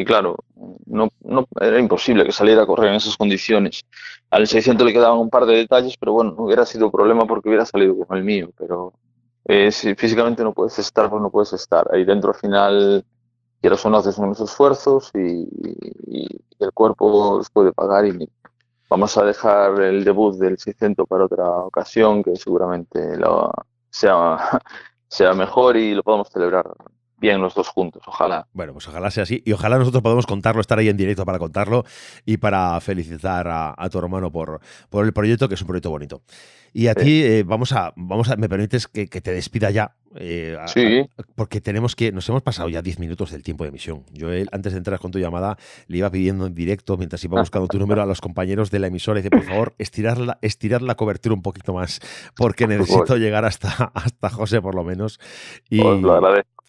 [0.00, 0.36] y claro,
[0.86, 3.82] no, no, era imposible que saliera a correr en esas condiciones.
[4.30, 7.50] Al 600 le quedaban un par de detalles, pero bueno, no hubiera sido problema porque
[7.50, 8.50] hubiera salido con el mío.
[8.56, 8.94] Pero
[9.44, 11.86] eh, si físicamente no puedes estar, pues no puedes estar.
[11.92, 13.04] Ahí dentro al final,
[13.60, 15.46] quieras o no, haces unos esfuerzos y,
[16.58, 18.06] el cuerpo los puede pagar.
[18.06, 18.28] Y
[18.88, 23.52] vamos a dejar el debut del 600 para otra ocasión, que seguramente lo-
[23.90, 24.38] sea,
[25.08, 26.66] sea mejor y lo podamos celebrar
[27.20, 28.46] bien los dos juntos, ojalá.
[28.52, 31.38] Bueno, pues ojalá sea así y ojalá nosotros podamos contarlo, estar ahí en directo para
[31.38, 31.84] contarlo
[32.24, 35.90] y para felicitar a, a tu hermano por, por el proyecto, que es un proyecto
[35.90, 36.22] bonito.
[36.72, 37.00] Y a Sí.
[37.04, 41.00] ti, eh, vamos a, vamos a, me permites que, que te despida ya, eh, Sí.
[41.00, 44.04] a- porque tenemos que, nos hemos pasado ya 10 minutos del tiempo de emisión.
[44.12, 45.56] Yo, él, antes de entrar con tu llamada,
[45.88, 48.86] le iba pidiendo en directo, mientras iba buscando tu número a los compañeros de la
[48.86, 52.00] emisora, y dice, por favor, estirar la, estirar la cobertura un poquito más,
[52.36, 55.18] porque necesito llegar hasta, hasta José por lo menos.
[55.68, 56.59] Y, Os lo agradezco.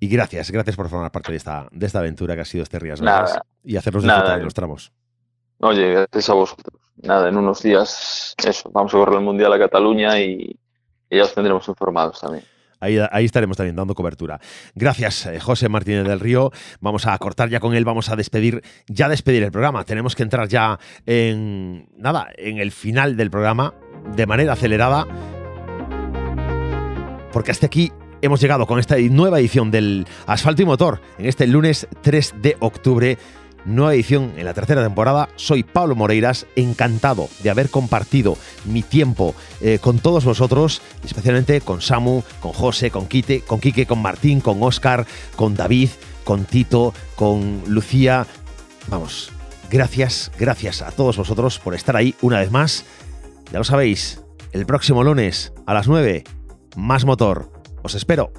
[0.00, 2.78] Y gracias, gracias por formar parte de esta, de esta aventura que ha sido este
[2.78, 3.20] Rías Nada.
[3.20, 4.16] Bajas y hacernos Nada.
[4.20, 4.92] disfrutar de los tramos.
[5.60, 6.80] Oye, gracias a vosotros.
[7.02, 10.58] Nada, en unos días, eso, vamos a correr el Mundial a Cataluña y,
[11.10, 12.44] y ya os tendremos informados también.
[12.82, 14.40] Ahí, ahí estaremos también dando cobertura.
[14.74, 16.50] Gracias, eh, José Martínez del Río.
[16.80, 19.84] Vamos a cortar ya con él, vamos a despedir, ya despedir el programa.
[19.84, 23.74] Tenemos que entrar ya en, nada, en el final del programa,
[24.16, 25.06] de manera acelerada,
[27.32, 31.46] porque hasta aquí hemos llegado con esta nueva edición del Asfalto y Motor, en este
[31.46, 33.18] lunes 3 de octubre.
[33.66, 35.28] Nueva edición en la tercera temporada.
[35.36, 41.82] Soy Pablo Moreiras, encantado de haber compartido mi tiempo eh, con todos vosotros, especialmente con
[41.82, 45.06] Samu, con José, con Kite, con Quique, con Martín, con Oscar,
[45.36, 45.90] con David,
[46.24, 48.26] con Tito, con Lucía.
[48.88, 49.30] Vamos,
[49.70, 52.86] gracias, gracias a todos vosotros por estar ahí una vez más.
[53.52, 54.22] Ya lo sabéis,
[54.52, 56.24] el próximo lunes a las 9,
[56.76, 57.59] más motor.
[57.82, 58.30] Os espero.